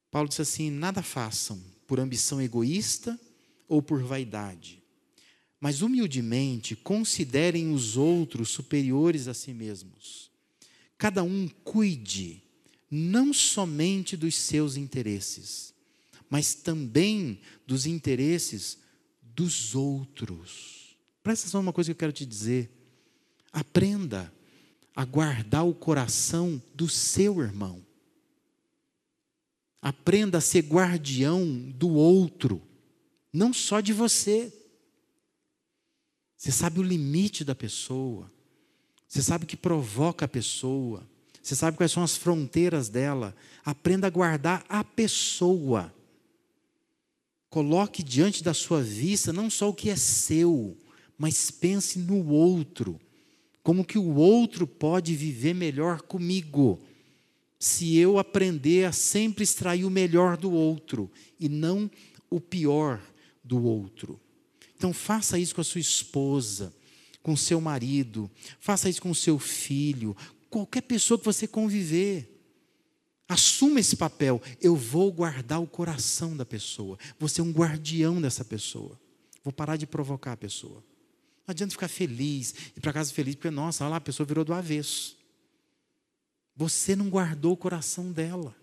Paulo 0.09 0.27
diz 0.27 0.39
assim: 0.39 0.69
Nada 0.69 1.01
façam 1.01 1.61
por 1.87 1.99
ambição 1.99 2.41
egoísta 2.41 3.19
ou 3.67 3.81
por 3.81 4.03
vaidade, 4.03 4.83
mas 5.59 5.81
humildemente 5.81 6.75
considerem 6.75 7.71
os 7.71 7.95
outros 7.95 8.49
superiores 8.49 9.27
a 9.27 9.33
si 9.33 9.53
mesmos. 9.53 10.29
Cada 10.97 11.23
um 11.23 11.47
cuide 11.63 12.43
não 12.91 13.33
somente 13.33 14.17
dos 14.17 14.35
seus 14.35 14.75
interesses, 14.75 15.73
mas 16.29 16.53
também 16.53 17.39
dos 17.65 17.85
interesses 17.85 18.77
dos 19.23 19.73
outros. 19.73 20.97
Presta 21.23 21.45
atenção 21.45 21.61
uma 21.61 21.71
coisa 21.71 21.87
que 21.87 21.91
eu 21.93 21.99
quero 21.99 22.11
te 22.11 22.25
dizer. 22.25 22.69
Aprenda 23.53 24.33
a 24.93 25.05
guardar 25.05 25.65
o 25.65 25.73
coração 25.73 26.61
do 26.75 26.89
seu 26.89 27.41
irmão. 27.41 27.85
Aprenda 29.81 30.39
a 30.39 30.41
ser 30.41 30.61
guardião 30.61 31.71
do 31.71 31.89
outro, 31.89 32.61
não 33.31 33.53
só 33.53 33.79
de 33.79 33.93
você. 33.93 34.53
Você 36.37 36.51
sabe 36.51 36.79
o 36.79 36.83
limite 36.83 37.43
da 37.43 37.55
pessoa, 37.55 38.31
você 39.07 39.21
sabe 39.21 39.45
o 39.45 39.47
que 39.47 39.57
provoca 39.57 40.25
a 40.25 40.27
pessoa, 40.27 41.07
você 41.41 41.55
sabe 41.55 41.77
quais 41.77 41.91
são 41.91 42.03
as 42.03 42.15
fronteiras 42.15 42.87
dela. 42.87 43.35
Aprenda 43.65 44.07
a 44.07 44.11
guardar 44.11 44.63
a 44.69 44.83
pessoa. 44.83 45.93
Coloque 47.49 48.03
diante 48.03 48.43
da 48.43 48.53
sua 48.53 48.81
vista 48.81 49.33
não 49.33 49.49
só 49.49 49.69
o 49.69 49.73
que 49.73 49.89
é 49.89 49.95
seu, 49.95 50.77
mas 51.17 51.51
pense 51.51 51.99
no 51.99 52.29
outro. 52.29 52.99
Como 53.63 53.85
que 53.85 53.97
o 53.97 54.15
outro 54.15 54.65
pode 54.65 55.15
viver 55.15 55.53
melhor 55.53 56.01
comigo? 56.01 56.79
Se 57.59 57.95
eu 57.97 58.17
aprender 58.17 58.85
a 58.85 58.91
sempre 58.91 59.43
extrair 59.43 59.83
o 59.83 59.89
melhor 59.89 60.37
do 60.37 60.51
outro 60.51 61.11
e 61.39 61.49
não 61.49 61.89
o 62.29 62.39
pior 62.39 63.01
do 63.43 63.63
outro. 63.63 64.19
Então 64.77 64.93
faça 64.93 65.37
isso 65.37 65.53
com 65.53 65.61
a 65.61 65.63
sua 65.63 65.81
esposa, 65.81 66.73
com 67.21 67.35
seu 67.35 67.61
marido, 67.61 68.31
faça 68.59 68.89
isso 68.89 69.01
com 69.01 69.11
o 69.11 69.15
seu 69.15 69.37
filho, 69.37 70.15
qualquer 70.51 70.81
pessoa 70.81 71.17
que 71.17 71.25
você 71.25 71.47
conviver. 71.47 72.27
Assuma 73.27 73.79
esse 73.79 73.95
papel. 73.95 74.41
Eu 74.59 74.75
vou 74.75 75.11
guardar 75.11 75.61
o 75.61 75.65
coração 75.65 76.35
da 76.35 76.45
pessoa. 76.45 76.99
Vou 77.17 77.29
ser 77.29 77.41
um 77.41 77.51
guardião 77.51 78.21
dessa 78.21 78.43
pessoa. 78.43 78.99
Vou 79.43 79.53
parar 79.53 79.77
de 79.77 79.87
provocar 79.87 80.33
a 80.33 80.37
pessoa. 80.37 80.83
Não 81.47 81.53
adianta 81.53 81.71
ficar 81.71 81.87
feliz, 81.87 82.53
ir 82.75 82.81
para 82.81 82.93
casa 82.93 83.11
feliz, 83.11 83.33
porque, 83.33 83.49
nossa, 83.49 83.83
olha 83.83 83.91
lá, 83.91 83.97
a 83.97 84.01
pessoa 84.01 84.27
virou 84.27 84.43
do 84.43 84.53
avesso. 84.53 85.17
Você 86.55 86.95
não 86.95 87.09
guardou 87.09 87.53
o 87.53 87.57
coração 87.57 88.11
dela. 88.11 88.55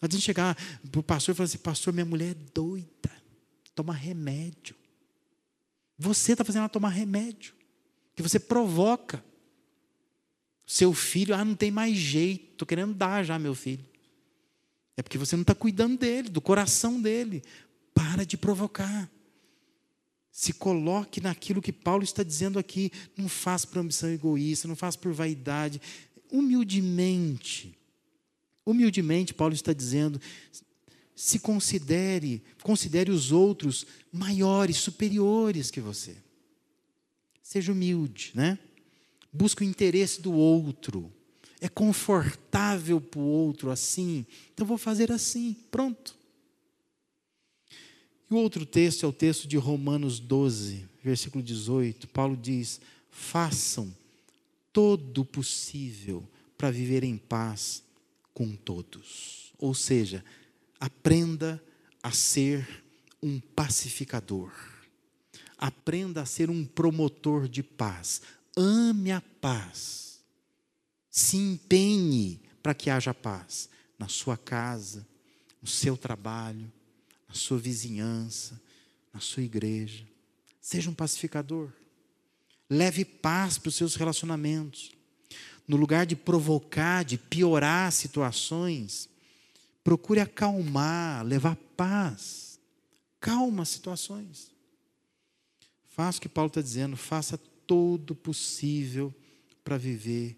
Não 0.00 0.06
adianta 0.06 0.24
chegar 0.24 0.56
para 0.90 1.00
o 1.00 1.02
pastor 1.02 1.34
e 1.34 1.36
falar 1.36 1.46
assim: 1.46 1.58
Pastor, 1.58 1.92
minha 1.92 2.04
mulher 2.04 2.30
é 2.30 2.34
doida, 2.54 3.10
toma 3.74 3.92
remédio. 3.92 4.76
Você 5.98 6.32
está 6.32 6.44
fazendo 6.44 6.60
ela 6.60 6.68
tomar 6.68 6.90
remédio, 6.90 7.54
que 8.14 8.22
você 8.22 8.38
provoca. 8.38 9.24
Seu 10.70 10.92
filho, 10.92 11.34
ah, 11.34 11.42
não 11.42 11.54
tem 11.54 11.70
mais 11.70 11.96
jeito, 11.96 12.52
estou 12.52 12.68
querendo 12.68 12.92
dar 12.92 13.24
já, 13.24 13.38
meu 13.38 13.54
filho. 13.54 13.82
É 14.98 15.02
porque 15.02 15.16
você 15.16 15.34
não 15.34 15.40
está 15.40 15.54
cuidando 15.54 15.96
dele, 15.96 16.28
do 16.28 16.42
coração 16.42 17.00
dele. 17.00 17.42
Para 17.94 18.26
de 18.26 18.36
provocar. 18.36 19.10
Se 20.30 20.52
coloque 20.52 21.22
naquilo 21.22 21.62
que 21.62 21.72
Paulo 21.72 22.04
está 22.04 22.22
dizendo 22.22 22.58
aqui. 22.58 22.92
Não 23.16 23.30
faça 23.30 23.66
por 23.66 23.78
ambição 23.78 24.10
egoísta, 24.10 24.68
não 24.68 24.76
faça 24.76 24.98
por 24.98 25.10
vaidade. 25.10 25.80
Humildemente. 26.30 27.74
Humildemente, 28.66 29.32
Paulo 29.32 29.54
está 29.54 29.72
dizendo: 29.72 30.20
se 31.16 31.38
considere, 31.38 32.42
considere 32.62 33.10
os 33.10 33.32
outros 33.32 33.86
maiores, 34.12 34.76
superiores 34.76 35.70
que 35.70 35.80
você. 35.80 36.14
Seja 37.42 37.72
humilde, 37.72 38.32
né? 38.34 38.58
Busca 39.32 39.64
o 39.64 39.66
interesse 39.66 40.20
do 40.20 40.32
outro. 40.32 41.12
É 41.60 41.68
confortável 41.68 43.00
para 43.00 43.20
o 43.20 43.24
outro 43.24 43.70
assim, 43.70 44.24
então 44.54 44.66
vou 44.66 44.78
fazer 44.78 45.10
assim, 45.10 45.56
pronto. 45.70 46.16
E 48.30 48.34
o 48.34 48.36
outro 48.36 48.66
texto 48.66 49.04
é 49.04 49.08
o 49.08 49.12
texto 49.12 49.48
de 49.48 49.56
Romanos 49.56 50.20
12, 50.20 50.86
versículo 51.02 51.42
18. 51.42 52.06
Paulo 52.08 52.36
diz: 52.36 52.80
façam 53.10 53.92
todo 54.72 55.22
o 55.22 55.24
possível 55.24 56.28
para 56.56 56.70
viver 56.70 57.02
em 57.02 57.16
paz 57.16 57.82
com 58.34 58.54
todos. 58.54 59.52
Ou 59.58 59.74
seja, 59.74 60.24
aprenda 60.78 61.62
a 62.02 62.12
ser 62.12 62.84
um 63.22 63.40
pacificador. 63.40 64.52
Aprenda 65.56 66.22
a 66.22 66.26
ser 66.26 66.50
um 66.50 66.64
promotor 66.64 67.48
de 67.48 67.62
paz 67.62 68.22
ame 68.58 69.12
a 69.12 69.20
paz. 69.40 70.20
Se 71.10 71.36
empenhe 71.36 72.40
para 72.62 72.74
que 72.74 72.90
haja 72.90 73.14
paz 73.14 73.68
na 73.98 74.08
sua 74.08 74.36
casa, 74.36 75.06
no 75.62 75.68
seu 75.68 75.96
trabalho, 75.96 76.70
na 77.28 77.34
sua 77.34 77.58
vizinhança, 77.58 78.60
na 79.12 79.20
sua 79.20 79.42
igreja. 79.42 80.04
Seja 80.60 80.90
um 80.90 80.94
pacificador. 80.94 81.70
Leve 82.68 83.04
paz 83.04 83.58
para 83.58 83.68
os 83.68 83.74
seus 83.74 83.94
relacionamentos. 83.94 84.92
No 85.66 85.76
lugar 85.76 86.06
de 86.06 86.16
provocar, 86.16 87.04
de 87.04 87.16
piorar 87.16 87.92
situações, 87.92 89.08
procure 89.82 90.20
acalmar, 90.20 91.24
levar 91.24 91.56
paz. 91.76 92.58
Calma 93.20 93.62
as 93.62 93.68
situações. 93.70 94.50
Faça 95.88 96.18
o 96.18 96.22
que 96.22 96.28
Paulo 96.28 96.48
está 96.48 96.62
dizendo, 96.62 96.96
faça 96.96 97.40
todo 97.68 98.14
possível 98.16 99.14
para 99.62 99.76
viver 99.76 100.36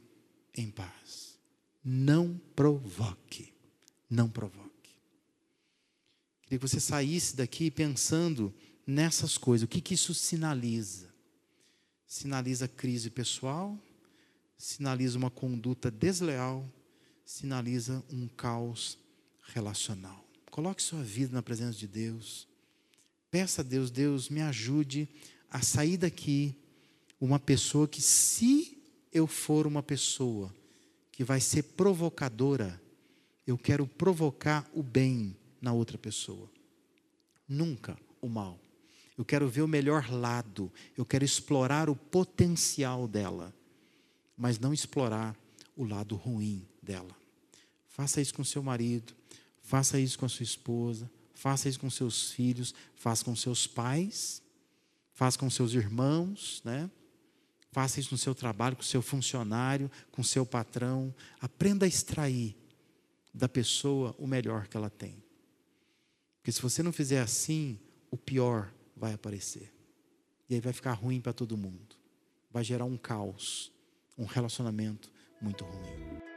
em 0.54 0.70
paz. 0.70 1.38
Não 1.82 2.38
provoque. 2.54 3.54
Não 4.10 4.28
provoque. 4.28 4.68
Queria 6.42 6.58
que 6.58 6.68
você 6.68 6.80
saísse 6.80 7.36
daqui 7.36 7.70
pensando 7.70 8.52
nessas 8.84 9.38
coisas. 9.38 9.64
O 9.64 9.68
que, 9.68 9.80
que 9.80 9.94
isso 9.94 10.12
sinaliza? 10.12 11.08
Sinaliza 12.04 12.66
crise 12.66 13.08
pessoal, 13.08 13.78
sinaliza 14.58 15.16
uma 15.16 15.30
conduta 15.30 15.92
desleal, 15.92 16.68
sinaliza 17.24 18.04
um 18.10 18.26
caos 18.26 18.98
relacional. 19.54 20.28
Coloque 20.50 20.82
sua 20.82 21.04
vida 21.04 21.32
na 21.32 21.42
presença 21.42 21.78
de 21.78 21.86
Deus. 21.86 22.48
Peça 23.30 23.62
a 23.62 23.64
Deus, 23.64 23.92
Deus, 23.92 24.28
me 24.28 24.42
ajude 24.42 25.08
a 25.48 25.62
sair 25.62 25.96
daqui 25.96 26.59
uma 27.20 27.38
pessoa 27.38 27.86
que, 27.86 28.00
se 28.00 28.82
eu 29.12 29.26
for 29.26 29.66
uma 29.66 29.82
pessoa 29.82 30.54
que 31.12 31.22
vai 31.22 31.40
ser 31.40 31.62
provocadora, 31.62 32.80
eu 33.46 33.58
quero 33.58 33.86
provocar 33.86 34.68
o 34.72 34.82
bem 34.82 35.36
na 35.60 35.72
outra 35.72 35.98
pessoa, 35.98 36.50
nunca 37.46 37.98
o 38.22 38.28
mal. 38.28 38.58
Eu 39.18 39.24
quero 39.24 39.48
ver 39.48 39.60
o 39.60 39.68
melhor 39.68 40.10
lado, 40.10 40.72
eu 40.96 41.04
quero 41.04 41.24
explorar 41.24 41.90
o 41.90 41.96
potencial 41.96 43.06
dela, 43.06 43.54
mas 44.34 44.58
não 44.58 44.72
explorar 44.72 45.36
o 45.76 45.84
lado 45.84 46.16
ruim 46.16 46.66
dela. 46.82 47.14
Faça 47.86 48.20
isso 48.22 48.32
com 48.32 48.42
seu 48.42 48.62
marido, 48.62 49.12
faça 49.60 50.00
isso 50.00 50.18
com 50.18 50.24
a 50.24 50.28
sua 50.28 50.44
esposa, 50.44 51.10
faça 51.34 51.68
isso 51.68 51.80
com 51.80 51.90
seus 51.90 52.32
filhos, 52.32 52.74
faça 52.94 53.22
com 53.22 53.36
seus 53.36 53.66
pais, 53.66 54.40
faça 55.12 55.38
com 55.38 55.50
seus 55.50 55.74
irmãos, 55.74 56.62
né? 56.64 56.90
Faça 57.72 58.00
isso 58.00 58.12
no 58.12 58.18
seu 58.18 58.34
trabalho, 58.34 58.76
com 58.76 58.82
o 58.82 58.84
seu 58.84 59.00
funcionário, 59.00 59.90
com 60.10 60.22
o 60.22 60.24
seu 60.24 60.44
patrão. 60.44 61.14
Aprenda 61.40 61.86
a 61.86 61.88
extrair 61.88 62.56
da 63.32 63.48
pessoa 63.48 64.14
o 64.18 64.26
melhor 64.26 64.66
que 64.66 64.76
ela 64.76 64.90
tem. 64.90 65.22
Porque 66.38 66.50
se 66.50 66.60
você 66.60 66.82
não 66.82 66.92
fizer 66.92 67.20
assim, 67.20 67.78
o 68.10 68.16
pior 68.16 68.72
vai 68.96 69.12
aparecer. 69.12 69.72
E 70.48 70.54
aí 70.54 70.60
vai 70.60 70.72
ficar 70.72 70.94
ruim 70.94 71.20
para 71.20 71.32
todo 71.32 71.56
mundo. 71.56 71.96
Vai 72.50 72.64
gerar 72.64 72.84
um 72.84 72.96
caos, 72.96 73.72
um 74.18 74.24
relacionamento 74.24 75.12
muito 75.40 75.64
ruim. 75.64 76.29